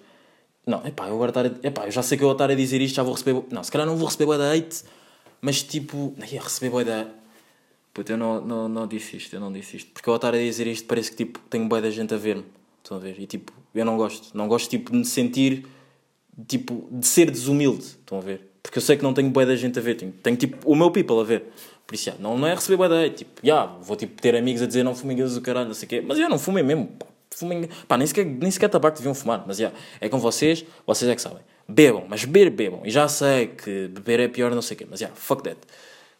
Não, 0.66 0.86
epá, 0.86 1.08
eu 1.08 1.14
agora 1.14 1.30
estar 1.30 1.46
a, 1.46 1.66
epá, 1.66 1.86
eu 1.86 1.90
já 1.90 2.02
sei 2.02 2.16
que 2.16 2.24
eu 2.24 2.28
vou 2.28 2.34
estar 2.34 2.50
a 2.50 2.54
dizer 2.54 2.80
isto, 2.80 2.96
já 2.96 3.02
vou 3.02 3.14
receber. 3.14 3.42
Não, 3.50 3.64
se 3.64 3.70
calhar 3.70 3.86
não 3.86 3.96
vou 3.96 4.06
receber 4.06 4.26
boa 4.26 4.38
da 4.38 4.52
hate, 4.52 4.84
mas 5.40 5.62
tipo. 5.62 6.14
Ia 6.30 6.40
receber 6.40 6.70
boa 6.70 6.84
da 6.84 7.06
Puta, 7.92 8.14
eu 8.14 8.16
não, 8.16 8.40
não, 8.40 8.68
não 8.68 8.86
disse 8.86 9.18
isto, 9.18 9.34
eu 9.34 9.40
não 9.40 9.52
disse 9.52 9.76
isto. 9.76 9.90
Porque 9.92 10.08
ao 10.08 10.16
estar 10.16 10.34
a 10.34 10.38
dizer 10.38 10.66
isto 10.66 10.86
parece 10.86 11.10
que 11.10 11.16
tipo, 11.16 11.38
tenho 11.50 11.68
boa 11.68 11.80
da 11.80 11.90
gente 11.90 12.14
a 12.14 12.16
ver-me. 12.16 12.44
Estão 12.82 12.96
a 12.96 13.00
ver? 13.00 13.20
E 13.20 13.26
tipo, 13.26 13.52
eu 13.74 13.84
não 13.84 13.96
gosto. 13.96 14.36
Não 14.36 14.48
gosto 14.48 14.70
tipo 14.70 14.90
de 14.90 14.98
me 14.98 15.04
sentir, 15.04 15.66
tipo, 16.48 16.88
de 16.90 17.06
ser 17.06 17.30
desumilde. 17.30 17.84
Estão 17.84 18.18
a 18.18 18.20
ver? 18.22 18.48
Porque 18.62 18.78
eu 18.78 18.82
sei 18.82 18.96
que 18.96 19.02
não 19.02 19.12
tenho 19.12 19.28
boa 19.30 19.44
da 19.44 19.54
gente 19.54 19.78
a 19.78 19.82
ver. 19.82 19.96
Tenho, 19.96 20.12
tenho 20.12 20.36
tipo 20.36 20.70
o 20.70 20.74
meu 20.74 20.90
people 20.90 21.20
a 21.20 21.22
ver. 21.22 21.44
Por 21.86 21.94
isso, 21.94 22.04
já, 22.04 22.14
não, 22.18 22.38
não 22.38 22.46
é 22.46 22.54
receber 22.54 22.76
boa 22.76 22.88
da 22.88 23.10
Tipo, 23.10 23.40
já, 23.44 23.66
vou 23.66 23.96
tipo 23.96 24.20
ter 24.22 24.34
amigos 24.34 24.62
a 24.62 24.66
dizer 24.66 24.82
não 24.82 24.94
fumem 24.94 25.16
do 25.16 25.40
caralho, 25.42 25.66
não 25.66 25.74
sei 25.74 25.86
o 25.86 25.88
quê. 25.90 26.00
Mas 26.00 26.18
eu 26.18 26.30
não 26.30 26.38
fumei 26.38 26.62
mesmo. 26.62 26.86
Pá, 26.86 27.06
fumem, 27.42 27.68
pá, 27.88 27.98
nem 27.98 28.06
sequer, 28.06 28.24
nem 28.24 28.50
sequer 28.50 28.68
tabaco 28.68 28.96
deviam 28.96 29.14
fumar. 29.14 29.44
Mas 29.46 29.56
já, 29.56 29.72
é 30.00 30.08
com 30.08 30.18
vocês, 30.18 30.64
vocês 30.86 31.10
é 31.10 31.14
que 31.14 31.20
sabem. 31.20 31.42
Bebam, 31.68 32.04
mas 32.08 32.24
beber, 32.24 32.50
bebam. 32.50 32.80
E 32.84 32.90
já 32.90 33.08
sei 33.08 33.48
que 33.48 33.88
beber 33.88 34.20
é 34.20 34.28
pior, 34.28 34.54
não 34.54 34.62
sei 34.62 34.74
o 34.74 34.78
quê. 34.78 34.86
Mas 34.88 35.00
já, 35.00 35.08
fuck 35.08 35.42
that. 35.42 35.58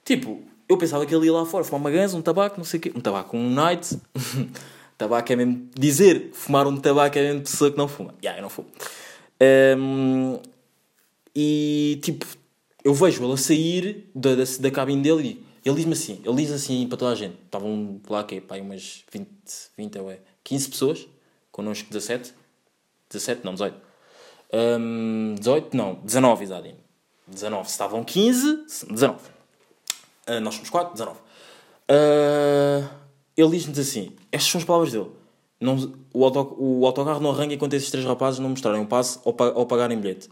Tipo, 0.05 0.43
eu 0.69 0.77
pensava 0.77 1.07
que 1.07 1.15
ele 1.15 1.27
ia 1.27 1.33
lá 1.33 1.47
fora 1.47 1.65
fumar 1.65 1.81
uma 1.81 1.91
ganza, 1.91 2.17
um 2.17 2.23
tabaco, 2.23 2.57
não 2.59 2.65
sei 2.65 2.79
o 2.79 2.81
quê. 2.81 2.93
Um 2.95 3.01
tabaco, 3.01 3.37
um 3.37 3.51
night. 3.51 3.97
tabaco 4.99 5.33
é 5.33 5.37
mesmo 5.37 5.69
dizer, 5.79 6.31
fumar 6.33 6.67
um 6.67 6.77
tabaco 6.77 7.19
é 7.19 7.23
mesmo 7.23 7.43
pessoa 7.43 7.71
que 7.71 7.79
não 7.79 7.89
fuma. 7.89 8.15
Yeah, 8.23 8.39
eu 8.39 8.43
não 8.43 8.51
fumo. 8.51 8.69
Um, 9.79 10.39
e 11.35 11.99
tipo, 12.03 12.27
eu 12.85 12.95
vejo 12.95 13.25
ele 13.25 13.33
a 13.33 13.37
sair 13.37 14.11
da, 14.15 14.35
da, 14.35 14.45
da 14.61 14.71
cabine 14.71 15.03
dele 15.03 15.45
e 15.65 15.69
ele 15.69 15.77
diz-me 15.77 15.93
assim, 15.93 16.21
ele 16.25 16.37
diz 16.37 16.51
assim 16.51 16.87
para 16.89 16.99
toda 16.99 17.13
a 17.13 17.15
gente. 17.15 17.37
Estavam 17.45 18.01
lá, 18.09 18.25
que 18.25 18.41
pá, 18.41 18.57
umas 18.57 19.05
20, 19.13 19.29
20 19.77 19.99
ou 19.99 20.11
é, 20.11 20.19
15 20.43 20.69
pessoas, 20.69 21.09
connosco 21.53 21.89
17. 21.89 22.35
17, 23.09 23.45
não, 23.45 23.53
18. 23.53 23.77
Um, 24.53 25.35
18, 25.39 25.77
não, 25.77 25.95
19, 26.03 26.45
exatamente. 26.45 26.81
19, 27.29 27.67
se 27.67 27.71
estavam 27.73 28.03
15, 28.03 28.67
19. 28.91 29.19
Uh, 30.29 30.41
nós 30.41 30.55
somos 30.55 30.71
4, 30.71 30.93
19. 30.93 31.19
Uh, 31.19 32.89
ele 33.37 33.51
diz-nos 33.51 33.79
assim: 33.79 34.13
estas 34.33 34.51
são 34.51 34.59
as 34.59 34.65
palavras 34.65 34.93
dele. 34.93 35.11
Não, 35.61 35.93
o, 36.13 36.25
auto, 36.25 36.57
o 36.59 36.85
autocarro 36.85 37.21
não 37.21 37.31
arranca 37.31 37.55
enquanto 37.55 37.75
esses 37.75 37.91
três 37.91 38.05
rapazes 38.05 38.41
não 38.41 38.49
mostrarem 38.51 38.83
o 38.83 38.87
passe 38.87 39.21
ou, 39.25 39.37
ou 39.55 39.67
pagarem 39.67 39.97
bilhete. 39.97 40.29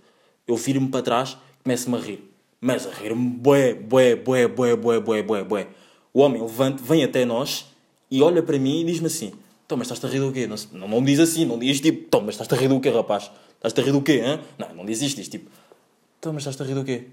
Eu 0.46 0.56
viro-me 0.56 0.88
para 0.88 1.02
trás 1.02 1.38
começo-me 1.62 1.96
a 1.96 2.00
rir. 2.00 2.30
Mas 2.60 2.86
a 2.86 2.90
rir-me, 2.90 3.30
bué, 3.30 3.74
bué, 3.74 4.16
bué, 4.16 4.48
bué, 4.48 4.76
bué, 4.76 5.00
bué, 5.00 5.22
bué, 5.22 5.44
bué. 5.44 5.68
O 6.12 6.20
homem 6.20 6.42
levanta, 6.42 6.82
vem 6.82 7.04
até 7.04 7.24
nós 7.24 7.66
e 8.10 8.22
olha 8.22 8.42
para 8.42 8.58
mim 8.58 8.80
e 8.80 8.84
diz-me 8.84 9.06
assim: 9.06 9.32
Então, 9.70 9.78
mas 9.78 9.86
estás-te 9.86 10.04
a 10.04 10.08
rir 10.08 10.18
do 10.18 10.32
quê? 10.32 10.48
Não, 10.48 10.88
não, 10.88 11.04
diz 11.04 11.20
assim, 11.20 11.44
não 11.44 11.56
diz 11.56 11.80
tipo: 11.80 12.02
Então, 12.08 12.20
mas 12.22 12.34
estás-te 12.34 12.52
a 12.52 12.58
rir 12.58 12.66
do 12.66 12.80
quê, 12.80 12.90
rapaz? 12.90 13.30
Estás-te 13.54 13.80
a 13.80 13.84
rir 13.84 13.92
do 13.92 14.02
quê? 14.02 14.20
Hein? 14.20 14.40
Não, 14.58 14.74
não 14.74 14.84
diz 14.84 15.00
isto, 15.00 15.18
diz 15.18 15.28
tipo: 15.28 15.48
Então, 16.18 16.32
mas 16.32 16.42
estás-te 16.42 16.60
a 16.60 16.66
rir 16.66 16.74
do 16.74 16.84
quê? 16.84 17.06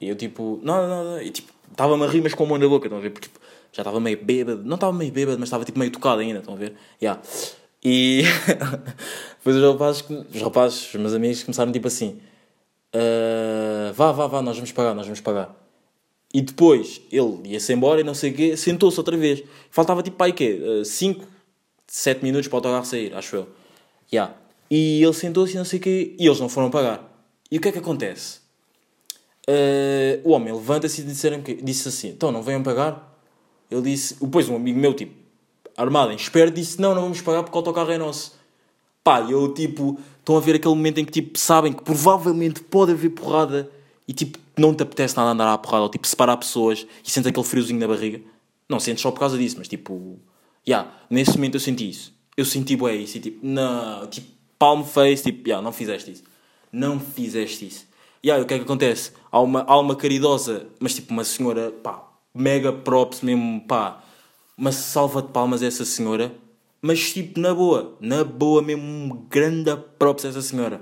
E 0.00 0.08
eu 0.08 0.16
tipo, 0.16 0.58
não, 0.60 0.88
não. 0.88 1.22
E 1.22 1.30
tipo, 1.30 1.52
estava-me 1.70 2.02
a 2.02 2.08
rir, 2.08 2.20
mas 2.20 2.34
com 2.34 2.42
a 2.42 2.46
mão 2.48 2.58
na 2.58 2.66
boca, 2.66 2.86
estão 2.86 2.98
a 2.98 3.00
ver? 3.00 3.10
Porque 3.10 3.28
tipo, 3.28 3.38
já 3.72 3.82
estava 3.82 4.00
meio 4.00 4.18
bêbado. 4.20 4.64
Não 4.64 4.74
estava 4.74 4.92
meio 4.92 5.12
bêbado, 5.12 5.38
mas 5.38 5.46
estava 5.46 5.64
tipo 5.64 5.78
meio 5.78 5.92
tocado 5.92 6.20
ainda, 6.20 6.40
estão 6.40 6.54
a 6.54 6.56
ver? 6.56 6.74
Yeah. 7.00 7.22
E 7.84 8.24
depois 9.38 9.54
os 9.54 9.62
rapazes, 9.62 10.04
os 10.34 10.42
rapazes, 10.42 10.88
os 10.88 11.00
meus 11.00 11.14
amigos 11.14 11.44
começaram 11.44 11.70
tipo 11.70 11.86
assim: 11.86 12.18
uh, 12.92 13.92
vá, 13.94 14.10
vá, 14.10 14.26
vá, 14.26 14.42
nós 14.42 14.56
vamos 14.56 14.72
pagar, 14.72 14.96
nós 14.96 15.06
vamos 15.06 15.20
pagar. 15.20 15.54
E 16.34 16.40
depois 16.40 17.00
ele 17.12 17.38
ia-se 17.44 17.72
embora 17.72 18.00
e 18.00 18.04
não 18.04 18.14
sei 18.14 18.32
o 18.32 18.34
quê, 18.34 18.56
sentou-se 18.56 18.98
outra 18.98 19.16
vez. 19.16 19.44
Faltava 19.70 20.02
tipo 20.02 20.20
aí 20.24 20.32
quê? 20.32 20.82
5, 20.84 21.22
uh, 21.22 21.37
7 21.88 22.22
minutos 22.22 22.46
para 22.46 22.56
o 22.56 22.58
autocarro 22.58 22.84
sair, 22.84 23.14
acho 23.14 23.34
eu. 23.34 23.48
Yeah. 24.12 24.34
E 24.70 25.02
ele 25.02 25.14
sentou-se 25.14 25.54
e 25.54 25.56
não 25.56 25.64
sei 25.64 25.78
o 25.78 25.82
quê, 25.82 26.14
e 26.18 26.26
eles 26.26 26.38
não 26.38 26.48
foram 26.48 26.70
pagar. 26.70 27.02
E 27.50 27.56
o 27.56 27.60
que 27.60 27.68
é 27.68 27.72
que 27.72 27.78
acontece? 27.78 28.40
Uh, 29.48 30.20
o 30.24 30.32
homem 30.32 30.52
levanta-se 30.52 31.00
e 31.00 31.42
que, 31.42 31.54
disse 31.62 31.88
assim: 31.88 32.08
então 32.08 32.30
não 32.30 32.42
venham 32.42 32.62
pagar? 32.62 33.18
Ele 33.70 33.80
disse, 33.82 34.14
depois 34.20 34.48
um 34.48 34.56
amigo 34.56 34.78
meu, 34.78 34.92
tipo, 34.92 35.14
armado 35.74 36.12
em 36.12 36.16
espera, 36.16 36.50
disse: 36.50 36.78
não, 36.78 36.94
não 36.94 37.02
vamos 37.02 37.22
pagar 37.22 37.42
porque 37.42 37.56
o 37.56 37.60
autocarro 37.60 37.90
é 37.90 37.96
nosso. 37.96 38.36
Pá, 39.02 39.22
eu 39.22 39.54
tipo, 39.54 39.98
estão 40.18 40.36
a 40.36 40.40
ver 40.40 40.56
aquele 40.56 40.74
momento 40.74 40.98
em 40.98 41.04
que 41.06 41.12
tipo, 41.12 41.38
sabem 41.38 41.72
que 41.72 41.82
provavelmente 41.82 42.60
pode 42.60 42.92
haver 42.92 43.08
porrada 43.08 43.70
e 44.06 44.12
tipo, 44.12 44.38
não 44.58 44.74
te 44.74 44.82
apetece 44.82 45.16
nada 45.16 45.30
andar 45.30 45.50
à 45.50 45.56
porrada 45.56 45.84
ou 45.84 45.88
tipo, 45.88 46.06
separar 46.06 46.36
pessoas 46.36 46.86
e 47.02 47.10
sentes 47.10 47.28
aquele 47.28 47.46
friozinho 47.46 47.80
na 47.80 47.88
barriga. 47.88 48.20
Não 48.68 48.78
sentes 48.78 49.00
só 49.00 49.10
por 49.10 49.20
causa 49.20 49.38
disso, 49.38 49.56
mas 49.56 49.66
tipo, 49.66 50.18
yeah, 50.68 50.92
nesse 51.08 51.32
momento 51.32 51.54
eu 51.54 51.60
senti 51.60 51.88
isso. 51.88 52.12
Eu 52.36 52.44
senti 52.44 52.76
bué 52.76 52.94
isso 52.94 53.16
e 53.16 53.20
tipo, 53.20 53.44
não, 53.44 54.06
tipo, 54.06 54.28
palm 54.58 54.84
face, 54.84 55.24
tipo, 55.24 55.48
yeah, 55.48 55.64
não 55.64 55.72
fizeste 55.72 56.12
isso. 56.12 56.24
Não 56.70 57.00
fizeste 57.00 57.66
isso. 57.66 57.86
E 58.22 58.30
aí, 58.30 58.40
o 58.40 58.46
que 58.46 58.54
é 58.54 58.58
que 58.58 58.64
acontece? 58.64 59.12
Há 59.30 59.40
uma 59.40 59.62
alma 59.64 59.96
caridosa, 59.96 60.66
mas 60.78 60.94
tipo, 60.94 61.12
uma 61.12 61.24
senhora, 61.24 61.70
pá, 61.70 62.04
mega 62.34 62.72
props 62.72 63.22
mesmo, 63.22 63.60
pá, 63.62 64.02
uma 64.56 64.72
salva 64.72 65.22
de 65.22 65.28
palmas 65.28 65.62
essa 65.62 65.84
senhora 65.84 66.32
mas 66.80 67.12
tipo, 67.12 67.40
na 67.40 67.52
boa, 67.52 67.96
na 68.00 68.22
boa 68.22 68.62
mesmo, 68.62 69.26
grande 69.28 69.76
props 69.98 70.24
essa 70.24 70.40
senhora. 70.40 70.80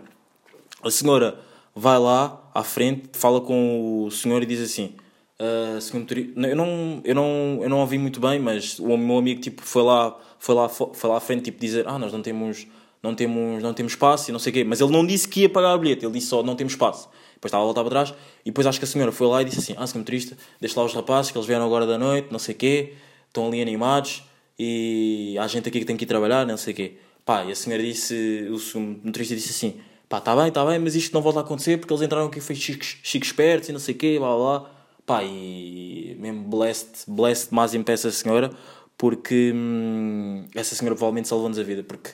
A 0.83 0.91
senhora 0.91 1.41
vai 1.75 1.99
lá 1.99 2.51
à 2.55 2.63
frente, 2.63 3.09
fala 3.15 3.41
com 3.41 4.05
o 4.05 4.11
senhor 4.11 4.43
e 4.43 4.47
diz 4.47 4.61
assim: 4.61 4.95
uh, 5.41 5.81
senhor 5.81 6.07
eu 6.49 6.57
não, 6.57 7.01
eu 7.05 7.15
não, 7.15 7.59
eu 7.63 7.69
não 7.69 7.81
ouvi 7.81 7.99
muito 7.99 8.21
bem, 8.21 8.39
mas 8.39 8.79
o 8.79 8.97
meu 8.97 9.19
amigo 9.19 9.41
tipo 9.41 9.63
foi 9.63 9.83
lá, 9.83 10.17
foi 10.39 10.55
lá, 10.55 10.69
foi 10.69 11.11
lá 11.11 11.17
à 11.17 11.21
frente 11.21 11.45
tipo 11.45 11.61
dizer: 11.61 11.87
"Ah, 11.89 11.99
nós 11.99 12.13
não 12.13 12.23
temos, 12.23 12.67
não 13.03 13.15
temos, 13.15 13.63
não 13.63 13.73
temos 13.75 13.93
espaço" 13.93 14.31
e 14.31 14.33
não 14.33 14.39
sei 14.39 14.51
o 14.51 14.55
quê, 14.55 14.65
mas 14.65 14.81
ele 14.81 14.93
não 14.93 15.07
disse 15.07 15.29
que 15.29 15.43
ia 15.43 15.49
pagar 15.49 15.75
o 15.75 15.79
bilhete, 15.79 16.05
ele 16.05 16.13
disse 16.13 16.29
só: 16.29 16.43
"Não 16.43 16.57
temos 16.57 16.73
espaço". 16.73 17.09
Depois 17.35 17.51
estava 17.51 17.63
a 17.63 17.67
voltar 17.67 17.83
para 17.83 17.91
trás 17.91 18.15
e 18.45 18.51
depois 18.51 18.67
acho 18.67 18.79
que 18.79 18.85
a 18.85 18.89
senhora 18.89 19.13
foi 19.13 19.27
lá 19.27 19.43
e 19.43 19.45
disse 19.45 19.59
assim: 19.59 19.75
"Ah, 19.77 19.87
senhor 19.87 20.01
motorista, 20.01 20.37
deixa 20.61 20.79
lá 20.81 20.87
os 20.87 20.95
rapazes 20.95 21.31
que 21.31 21.39
eles 21.39 21.47
vieram 21.47 21.65
agora 21.65 21.87
da 21.87 21.99
noite, 21.99 22.29
não 22.31 22.39
sei 22.39 22.55
o 22.55 22.59
quê, 22.59 22.95
estão 23.29 23.47
ali 23.47 23.61
animados" 23.61 24.23
e 24.59 25.37
há 25.39 25.47
gente 25.47 25.69
aqui 25.69 25.81
que 25.81 25.85
tem 25.85 25.97
que 25.97 26.05
ir 26.05 26.07
trabalhar, 26.07 26.47
não 26.47 26.57
sei 26.57 26.73
o 26.73 26.77
quê. 26.77 26.95
Pá, 27.25 27.45
e 27.45 27.53
a 27.53 27.57
senhora 27.57 27.83
disse, 27.83 28.49
o 28.51 28.81
motorista 28.81 29.35
disse 29.35 29.51
assim, 29.51 29.81
pá, 30.09 30.19
está 30.19 30.35
bem, 30.35 30.49
está 30.49 30.65
bem, 30.65 30.79
mas 30.79 30.95
isto 30.95 31.13
não 31.13 31.21
volta 31.21 31.41
a 31.41 31.43
acontecer 31.43 31.77
porque 31.79 31.93
eles 31.93 32.03
entraram 32.03 32.27
aqui 32.27 32.41
foi 32.41 32.55
chiques, 32.55 32.99
chiques 33.03 33.31
espertos 33.31 33.69
e 33.69 33.73
não 33.73 33.81
sei 33.81 33.95
o 33.95 33.99
quê, 33.99 34.17
blá 34.19 34.35
blá. 34.35 34.71
Pá, 35.07 35.23
e 35.23 36.17
mesmo 36.19 36.43
blessed, 36.43 37.05
blessed 37.09 37.55
mais 37.55 37.77
pé 37.77 37.93
essa 37.93 38.11
senhora, 38.11 38.51
porque 38.99 39.53
hum, 39.55 40.45
essa 40.55 40.75
senhora 40.75 40.97
provavelmente 40.97 41.29
salvou-nos 41.29 41.59
a 41.59 41.63
vida, 41.63 41.83
porque... 41.83 42.11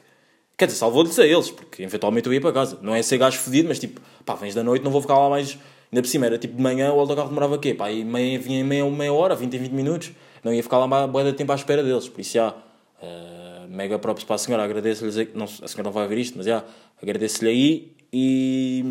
Quer 0.57 0.67
dizer, 0.67 0.79
salvou-lhes 0.79 1.19
a 1.19 1.27
eles, 1.27 1.51
porque 1.51 1.83
eventualmente 1.83 2.29
eu 2.29 2.35
ia 2.35 2.41
para 2.41 2.53
casa. 2.53 2.79
Não 2.83 2.95
é 2.95 3.03
ser 3.03 3.19
gajo 3.19 3.39
fedido, 3.39 3.69
mas 3.69 3.79
tipo, 3.79 4.01
pá, 4.25 4.35
vens 4.35 4.55
da 4.55 4.63
noite, 4.63 4.85
não 4.85 4.91
vou 4.91 5.01
ficar 5.01 5.19
lá 5.19 5.29
mais... 5.31 5.59
Ainda 5.91 6.03
por 6.03 6.09
cima, 6.09 6.27
era 6.27 6.39
tipo 6.39 6.57
de 6.57 6.63
manhã, 6.63 6.93
o 6.93 7.01
autocarro 7.01 7.29
demorava 7.29 7.59
quê? 7.59 7.75
Pá, 7.75 7.91
e 7.91 8.05
meia, 8.05 8.39
vinha 8.39 8.65
meia, 8.65 8.89
meia 8.89 9.13
hora, 9.13 9.35
20 9.35 9.55
em 9.55 9.59
20 9.59 9.73
minutos 9.73 10.13
não 10.43 10.53
ia 10.53 10.63
ficar 10.63 10.79
lá 10.79 10.87
uma 10.87 11.07
boa 11.07 11.25
de 11.25 11.33
tempo 11.33 11.53
à 11.53 11.55
espera 11.55 11.83
deles. 11.83 12.09
Por 12.09 12.21
isso, 12.21 12.35
já, 12.35 12.51
uh, 12.51 13.69
mega 13.69 13.99
props 13.99 14.25
para 14.25 14.35
a 14.37 14.39
senhora, 14.39 14.65
agradeço-lhe, 14.65 15.31
não, 15.35 15.45
a 15.45 15.69
senhora 15.69 15.85
não 15.85 15.93
vai 15.93 16.07
ver 16.09 16.19
isto, 16.19 16.37
mas 16.37 16.47
já, 16.47 16.65
agradeço-lhe 17.01 17.51
aí 17.51 17.97
e 18.13 18.85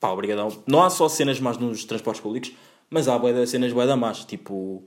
pá, 0.00 0.10
obrigadão. 0.10 0.48
Não 0.66 0.82
há 0.82 0.90
só 0.90 1.08
cenas 1.08 1.40
más 1.40 1.58
nos 1.58 1.84
transportes 1.84 2.20
públicos, 2.20 2.52
mas 2.90 3.08
há 3.08 3.18
boa 3.18 3.32
de 3.32 3.46
cenas 3.46 3.72
boa 3.72 3.86
da 3.86 3.96
más, 3.96 4.24
tipo, 4.24 4.82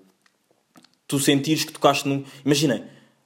tu 1.08 1.20
sentires 1.20 1.64
que 1.64 1.74
tocaste 1.74 2.08
num... 2.08 2.24
Imaginem, 2.46 2.84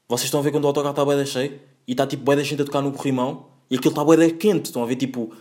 vocês 0.08 0.26
estão 0.26 0.40
a 0.40 0.44
ver 0.44 0.52
quando 0.52 0.66
o 0.66 0.68
autocarro 0.68 0.92
está 0.92 1.06
boa 1.06 1.26
cheio 1.26 1.60
e 1.88 1.92
está 1.92 2.06
tipo 2.06 2.24
boa 2.24 2.44
gente 2.44 2.62
a 2.62 2.66
tocar 2.66 2.82
no 2.82 2.92
corrimão 2.92 3.48
e 3.70 3.76
aquilo 3.76 3.92
está 3.92 4.04
boa 4.04 4.30
quente, 4.30 4.66
estão 4.66 4.84
a 4.84 4.86
ver 4.86 4.96
tipo... 4.96 5.32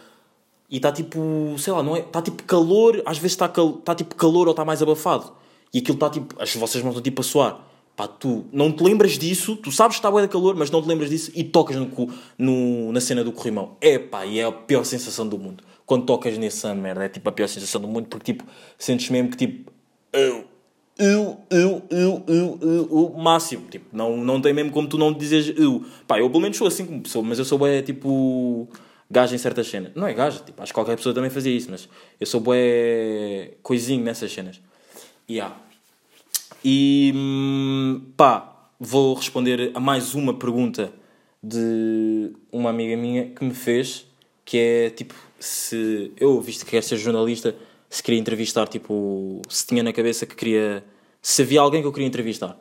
E 0.70 0.77
está 0.77 0.90
tipo, 0.90 1.55
sei 1.59 1.73
lá, 1.73 1.83
não 1.83 1.94
é? 1.94 2.01
Está 2.01 2.23
tipo 2.23 2.42
calor, 2.44 3.03
às 3.05 3.18
vezes 3.18 3.33
está, 3.33 3.49
cal... 3.49 3.77
está 3.79 3.94
tipo 3.94 4.14
calor 4.14 4.47
ou 4.47 4.53
está 4.53 4.64
mais 4.64 4.83
abafado 4.83 5.33
e 5.75 5.79
aquilo 5.79 5.97
está 5.97 6.09
tipo, 6.09 6.40
as 6.40 6.55
vocês 6.55 6.83
mãos 6.85 6.92
estão 6.92 7.03
tipo 7.03 7.20
a 7.20 7.25
suar. 7.25 7.61
Pá, 7.97 8.09
tu 8.09 8.44
não 8.53 8.73
te 8.73 8.83
lembras 8.83 9.18
disso, 9.18 9.57
tu 9.57 9.70
sabes 9.70 9.99
que 9.99 10.07
está 10.07 10.20
de 10.20 10.29
calor, 10.29 10.57
mas 10.57 10.70
não 10.70 10.81
te 10.81 10.88
lembras 10.88 11.11
disso 11.11 11.31
e 11.35 11.44
tocas 11.44 11.77
no, 11.77 11.88
no, 12.38 12.92
na 12.92 13.01
cena 13.01 13.23
do 13.23 13.33
corrimão. 13.33 13.77
É 13.81 13.99
pá, 13.99 14.25
e 14.25 14.38
é 14.38 14.44
a 14.44 14.53
pior 14.53 14.85
sensação 14.85 15.29
do 15.29 15.38
mundo. 15.38 15.62
Quando 15.87 16.07
tocas 16.07 16.38
nessa 16.38 16.75
merda, 16.75 17.05
é 17.05 17.09
tipo 17.09 17.29
a 17.29 17.33
pior 17.33 17.47
sensação 17.47 17.81
do 17.81 17.88
mundo, 17.88 18.07
porque 18.09 18.33
tipo, 18.33 18.44
sentes 18.79 19.11
mesmo 19.11 19.31
que 19.31 19.37
tipo, 19.37 19.70
eu, 20.12 20.47
eu, 20.99 21.42
eu, 21.51 21.83
eu, 21.90 22.25
eu, 22.29 22.59
eu, 22.62 23.14
máximo. 23.18 23.66
Tipo, 23.68 23.87
não, 23.92 24.16
não 24.16 24.40
tem 24.40 24.55
mesmo 24.55 24.70
como 24.70 24.88
tu 24.88 24.97
não 24.97 25.12
dizes 25.12 25.53
eu. 25.59 25.85
Pá, 26.07 26.18
eu 26.18 26.31
pelo 26.31 26.40
menos 26.40 26.57
sou 26.57 26.66
assim 26.68 26.87
como 26.87 27.03
pessoa, 27.03 27.25
mas 27.25 27.38
eu 27.38 27.44
sou 27.44 27.59
bué 27.59 27.83
tipo 27.83 28.68
gajo 29.11 29.35
em 29.35 29.38
certas 29.38 29.66
cenas. 29.66 29.92
Não 29.94 30.07
é 30.07 30.14
gajo, 30.14 30.40
tipo, 30.44 30.62
acho 30.62 30.73
que 30.73 30.75
qualquer 30.75 30.97
pessoa 30.97 31.14
também 31.14 31.31
fazia 31.31 31.53
isso, 31.55 31.70
mas 31.70 31.88
eu 32.20 32.27
sou 32.27 32.40
bué 32.40 33.55
coisinho 33.62 34.05
nessas 34.05 34.33
cenas. 34.33 34.61
Yeah. 35.29 35.57
E 36.64 37.12
pá, 38.16 38.68
vou 38.79 39.14
responder 39.14 39.73
a 39.75 39.81
mais 39.81 40.14
uma 40.14 40.35
pergunta 40.35 40.92
de 41.42 42.33
uma 42.51 42.70
amiga 42.70 42.97
minha 42.97 43.27
que 43.31 43.44
me 43.44 43.53
fez, 43.53 44.07
que 44.44 44.59
é 44.59 44.90
tipo, 44.90 45.14
se 45.38 46.12
eu, 46.18 46.40
visto 46.40 46.64
que 46.64 46.72
quero 46.72 46.85
ser 46.85 46.96
jornalista, 46.96 47.54
se 47.88 48.02
queria 48.02 48.20
entrevistar, 48.20 48.66
tipo, 48.68 49.40
se 49.48 49.66
tinha 49.66 49.83
na 49.83 49.92
cabeça 49.92 50.26
que 50.26 50.35
queria. 50.35 50.85
Se 51.22 51.42
havia 51.42 51.61
alguém 51.61 51.80
que 51.80 51.87
eu 51.87 51.92
queria 51.92 52.07
entrevistar. 52.07 52.59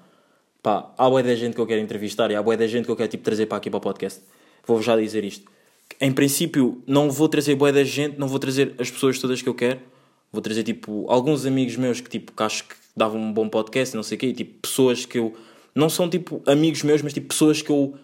Pá, 0.62 0.94
há 0.98 1.10
boa 1.10 1.22
da 1.22 1.36
gente 1.36 1.56
que 1.56 1.60
eu 1.60 1.68
quero 1.68 1.82
entrevistar 1.82 2.32
e 2.32 2.36
há 2.36 2.42
boa 2.42 2.56
da 2.56 2.66
gente 2.66 2.86
que 2.86 2.92
eu 2.92 2.96
quero 2.96 3.10
tipo, 3.10 3.24
trazer 3.24 3.48
para 3.48 3.58
aqui 3.58 3.70
para 3.70 3.78
o 3.78 3.82
podcast. 3.82 4.22
Vou 4.66 4.82
já 4.82 4.96
dizer 4.96 5.26
isto. 5.26 5.52
Em 6.00 6.12
princípio, 6.12 6.82
não 6.88 7.12
vou 7.12 7.28
trazer 7.28 7.56
boa 7.56 7.72
da 7.72 7.84
gente, 7.84 8.18
não 8.18 8.28
vou 8.28 8.40
trazer 8.40 8.74
as 8.80 8.90
pessoas 8.90 9.20
todas 9.20 9.42
que 9.42 9.50
eu 9.50 9.54
quero. 9.54 9.82
Vou 10.32 10.42
trazer 10.42 10.64
tipo 10.64 11.06
alguns 11.10 11.46
amigos 11.46 11.76
meus 11.76 12.00
que 12.00 12.10
tipo 12.10 12.32
que 12.32 12.44
acho 12.44 12.64
que 12.64 12.76
davam 12.96 13.20
um 13.20 13.34
bom 13.34 13.50
podcast, 13.50 13.96
não 13.96 14.04
sei 14.04 14.16
o 14.16 14.20
quê, 14.20 14.28
e, 14.28 14.34
tipo 14.34 14.62
pessoas 14.62 15.06
que 15.06 15.20
eu 15.20 15.34
não 15.76 15.90
são 15.90 16.10
tipo 16.10 16.42
amigos 16.46 16.84
meus, 16.84 17.02
mas 17.02 17.14
tipo 17.14 17.28
pessoas 17.28 17.62
que 17.62 17.70
eu 17.70 17.96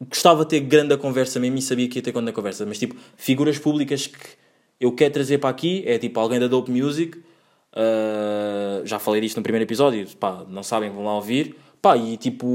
gostava 0.00 0.44
de 0.44 0.50
ter 0.50 0.60
grande 0.60 0.96
conversa 0.96 1.40
mesmo 1.40 1.58
e 1.58 1.62
sabia 1.62 1.88
que 1.88 1.98
ia 1.98 2.02
ter 2.02 2.12
grande 2.12 2.32
conversa, 2.32 2.64
mas 2.66 2.78
tipo 2.78 2.94
figuras 3.16 3.58
públicas 3.58 4.06
que 4.06 4.18
eu 4.80 4.92
quero 4.92 5.14
trazer 5.14 5.38
para 5.38 5.50
aqui 5.50 5.82
é 5.86 5.98
tipo 5.98 6.18
alguém 6.20 6.38
da 6.38 6.46
Dope 6.46 6.70
Music. 6.70 7.18
Uh, 7.72 8.84
já 8.84 8.98
falei 8.98 9.20
disto 9.20 9.36
no 9.36 9.42
primeiro 9.42 9.64
episódio, 9.64 10.06
pá, 10.16 10.44
não 10.48 10.62
sabem, 10.62 10.90
vão 10.90 11.04
lá 11.04 11.14
ouvir. 11.16 11.56
Pá, 11.82 11.96
e 11.96 12.16
tipo, 12.16 12.46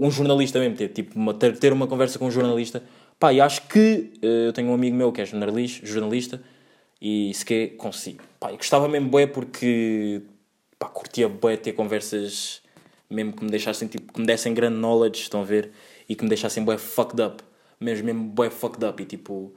um 0.00 0.10
jornalista 0.10 0.58
mesmo, 0.58 0.76
ter, 0.76 0.88
tipo, 0.88 1.16
uma, 1.16 1.32
ter, 1.34 1.56
ter 1.56 1.72
uma 1.72 1.86
conversa 1.86 2.18
com 2.18 2.26
um 2.26 2.30
jornalista. 2.30 2.82
Pá, 3.18 3.32
e 3.32 3.40
acho 3.40 3.62
que 3.68 4.12
uh, 4.22 4.26
eu 4.26 4.52
tenho 4.52 4.68
um 4.68 4.74
amigo 4.74 4.96
meu 4.96 5.12
que 5.12 5.20
é 5.20 5.24
jornalista, 5.24 5.86
jornalista 5.86 6.42
e 7.00 7.32
se 7.34 7.44
que 7.44 7.68
consigo. 7.68 8.22
Pá, 8.40 8.50
gostava 8.52 8.88
mesmo 8.88 9.08
bué 9.08 9.26
porque 9.26 10.22
pá, 10.78 10.88
curtia 10.88 11.28
bué 11.28 11.56
ter 11.56 11.72
conversas 11.72 12.62
mesmo 13.08 13.32
que 13.32 13.44
me 13.44 13.50
deixassem 13.50 13.88
tipo, 13.88 14.12
que 14.12 14.20
me 14.20 14.26
dessem 14.26 14.52
grande 14.52 14.78
knowledge, 14.78 15.22
estão 15.22 15.42
a 15.42 15.44
ver? 15.44 15.70
E 16.08 16.14
que 16.14 16.22
me 16.22 16.28
deixassem 16.28 16.64
bué 16.64 16.78
fucked 16.78 17.20
up. 17.20 17.42
Mesmo, 17.80 18.06
mesmo 18.06 18.24
bué 18.24 18.50
fucked 18.50 18.84
up. 18.84 19.02
E 19.02 19.06
tipo, 19.06 19.52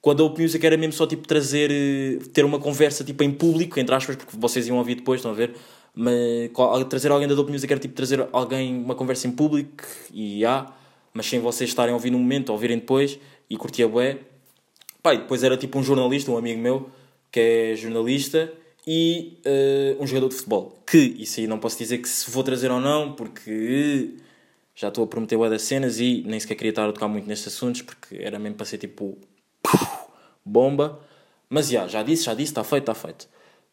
quando 0.00 0.22
a 0.22 0.26
Open 0.26 0.44
Music 0.44 0.64
era 0.64 0.76
mesmo 0.76 0.92
só 0.92 1.06
tipo 1.06 1.26
trazer, 1.26 1.70
eh, 1.70 2.18
ter 2.32 2.44
uma 2.44 2.58
conversa 2.58 3.02
tipo 3.02 3.24
em 3.24 3.30
público, 3.30 3.80
entre 3.80 3.94
aspas, 3.94 4.16
porque 4.16 4.36
vocês 4.36 4.68
iam 4.68 4.76
ouvir 4.76 4.96
depois, 4.96 5.20
estão 5.20 5.32
a 5.32 5.34
ver? 5.34 5.54
Mas 5.94 6.50
trazer 6.90 7.10
alguém 7.10 7.28
da 7.28 7.34
Dope 7.34 7.50
Music 7.50 7.72
era 7.72 7.80
tipo 7.80 7.94
trazer 7.94 8.28
alguém, 8.32 8.76
uma 8.82 8.94
conversa 8.94 9.28
em 9.28 9.30
público 9.30 9.84
e 10.12 10.44
há, 10.44 10.70
mas 11.14 11.26
sem 11.26 11.40
vocês 11.40 11.70
estarem 11.70 11.92
a 11.92 11.94
ouvir 11.94 12.10
no 12.10 12.18
momento, 12.18 12.50
ou 12.50 12.54
ouvirem 12.56 12.78
depois, 12.78 13.18
e 13.48 13.56
curtia 13.56 13.88
bué. 13.88 14.18
Pá, 15.02 15.14
e 15.14 15.18
depois 15.18 15.42
era 15.42 15.56
tipo 15.56 15.78
um 15.78 15.82
jornalista, 15.82 16.30
um 16.30 16.36
amigo 16.36 16.60
meu, 16.60 16.90
que 17.30 17.40
é 17.40 17.76
jornalista, 17.76 18.52
e 18.86 19.38
uh, 19.46 20.02
um 20.02 20.06
jogador 20.06 20.28
de 20.28 20.34
futebol. 20.34 20.82
Que, 20.86 20.98
isso 20.98 21.40
aí 21.40 21.46
não 21.46 21.58
posso 21.58 21.78
dizer 21.78 21.98
que 21.98 22.08
se 22.08 22.30
vou 22.30 22.42
trazer 22.42 22.70
ou 22.70 22.80
não, 22.80 23.12
porque 23.12 24.10
já 24.74 24.88
estou 24.88 25.04
a 25.04 25.06
prometer 25.06 25.36
boas 25.36 25.50
das 25.50 25.62
cenas 25.62 26.00
e 26.00 26.24
nem 26.26 26.40
sequer 26.40 26.56
queria 26.56 26.70
estar 26.70 26.88
a 26.88 26.92
tocar 26.92 27.08
muito 27.08 27.28
nestes 27.28 27.48
assuntos, 27.48 27.82
porque 27.82 28.16
era 28.16 28.38
mesmo 28.38 28.56
para 28.56 28.66
ser 28.66 28.78
tipo 28.78 29.16
bomba. 30.44 31.00
Mas 31.48 31.68
já, 31.68 31.86
já 31.86 32.02
disse, 32.02 32.24
já 32.24 32.34
disse, 32.34 32.50
está 32.50 32.64
feito, 32.64 32.90
está 32.90 32.94
feito. 32.94 33.28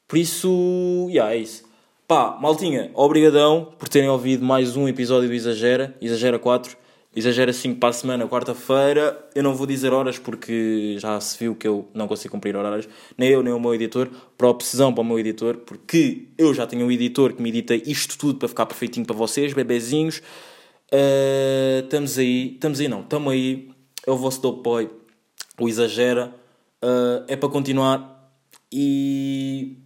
Por 0.07 0.17
isso, 0.17 1.09
já, 1.11 1.33
é 1.33 1.37
isso. 1.37 1.63
Pá, 2.07 2.37
maltinha, 2.39 2.91
obrigadão 2.93 3.73
por 3.79 3.87
terem 3.87 4.09
ouvido 4.09 4.43
mais 4.43 4.75
um 4.75 4.87
episódio 4.87 5.29
do 5.29 5.33
Exagera, 5.33 5.95
Exagera 6.01 6.37
4. 6.37 6.77
Exagera 7.13 7.51
5 7.51 7.77
para 7.77 7.89
a 7.89 7.93
semana, 7.93 8.27
quarta-feira. 8.27 9.17
Eu 9.35 9.43
não 9.43 9.53
vou 9.53 9.67
dizer 9.67 9.91
horas 9.91 10.17
porque 10.17 10.95
já 10.97 11.19
se 11.19 11.37
viu 11.37 11.53
que 11.53 11.67
eu 11.67 11.89
não 11.93 12.07
consigo 12.07 12.31
cumprir 12.31 12.55
horários. 12.55 12.87
Nem 13.17 13.29
eu, 13.29 13.43
nem 13.43 13.51
o 13.51 13.59
meu 13.59 13.75
editor. 13.75 14.09
Para 14.37 14.47
opção 14.47 14.93
para 14.93 15.01
o 15.01 15.03
meu 15.03 15.19
editor, 15.19 15.57
porque 15.57 16.27
eu 16.37 16.53
já 16.53 16.65
tenho 16.65 16.85
um 16.85 16.91
editor 16.91 17.33
que 17.33 17.41
me 17.41 17.49
edita 17.49 17.75
isto 17.75 18.17
tudo 18.17 18.39
para 18.39 18.47
ficar 18.47 18.65
perfeitinho 18.65 19.05
para 19.05 19.15
vocês, 19.15 19.51
bebezinhos. 19.51 20.21
Uh, 20.93 21.83
estamos 21.83 22.17
aí, 22.17 22.53
estamos 22.53 22.79
aí 22.79 22.87
não, 22.87 23.01
estamos 23.01 23.31
aí. 23.31 23.71
É 24.05 24.11
o 24.11 24.17
vosso 24.17 24.51
boy, 24.51 24.89
o 25.59 25.69
Exagera. 25.69 26.33
Uh, 26.83 27.23
é 27.27 27.35
para 27.35 27.49
continuar 27.49 28.31
e. 28.71 29.77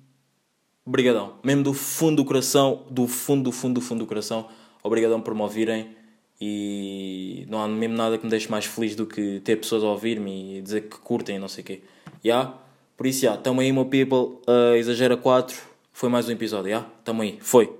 Obrigadão. 0.85 1.35
Mesmo 1.43 1.63
do 1.63 1.73
fundo 1.73 2.17
do 2.17 2.25
coração, 2.25 2.85
do 2.89 3.07
fundo, 3.07 3.45
do 3.45 3.51
fundo, 3.51 3.75
do 3.75 3.81
fundo 3.81 3.99
do 3.99 4.07
coração. 4.07 4.47
Obrigadão 4.83 5.19
por 5.19 5.33
me 5.33 5.41
ouvirem 5.41 5.95
e 6.39 7.45
não 7.49 7.61
há 7.61 7.67
mesmo 7.67 7.95
nada 7.95 8.17
que 8.17 8.23
me 8.23 8.29
deixe 8.29 8.49
mais 8.49 8.65
feliz 8.65 8.95
do 8.95 9.05
que 9.05 9.39
ter 9.39 9.55
pessoas 9.55 9.83
a 9.83 9.87
ouvir-me 9.87 10.57
e 10.57 10.61
dizer 10.61 10.81
que 10.81 10.97
curtem 10.99 11.37
e 11.37 11.39
não 11.39 11.47
sei 11.47 11.63
o 11.63 11.65
quê. 11.65 11.81
Yeah? 12.23 12.53
Por 12.95 13.07
isso, 13.07 13.25
yeah, 13.25 13.41
tamo 13.41 13.61
aí, 13.61 13.71
meu 13.71 13.85
people. 13.85 14.39
Uh, 14.47 14.75
exagera 14.75 15.17
4. 15.17 15.55
Foi 15.91 16.07
mais 16.07 16.29
um 16.29 16.31
episódio, 16.31 16.69
yeah? 16.69 16.87
Tamo 17.03 17.21
aí. 17.23 17.37
Foi. 17.41 17.73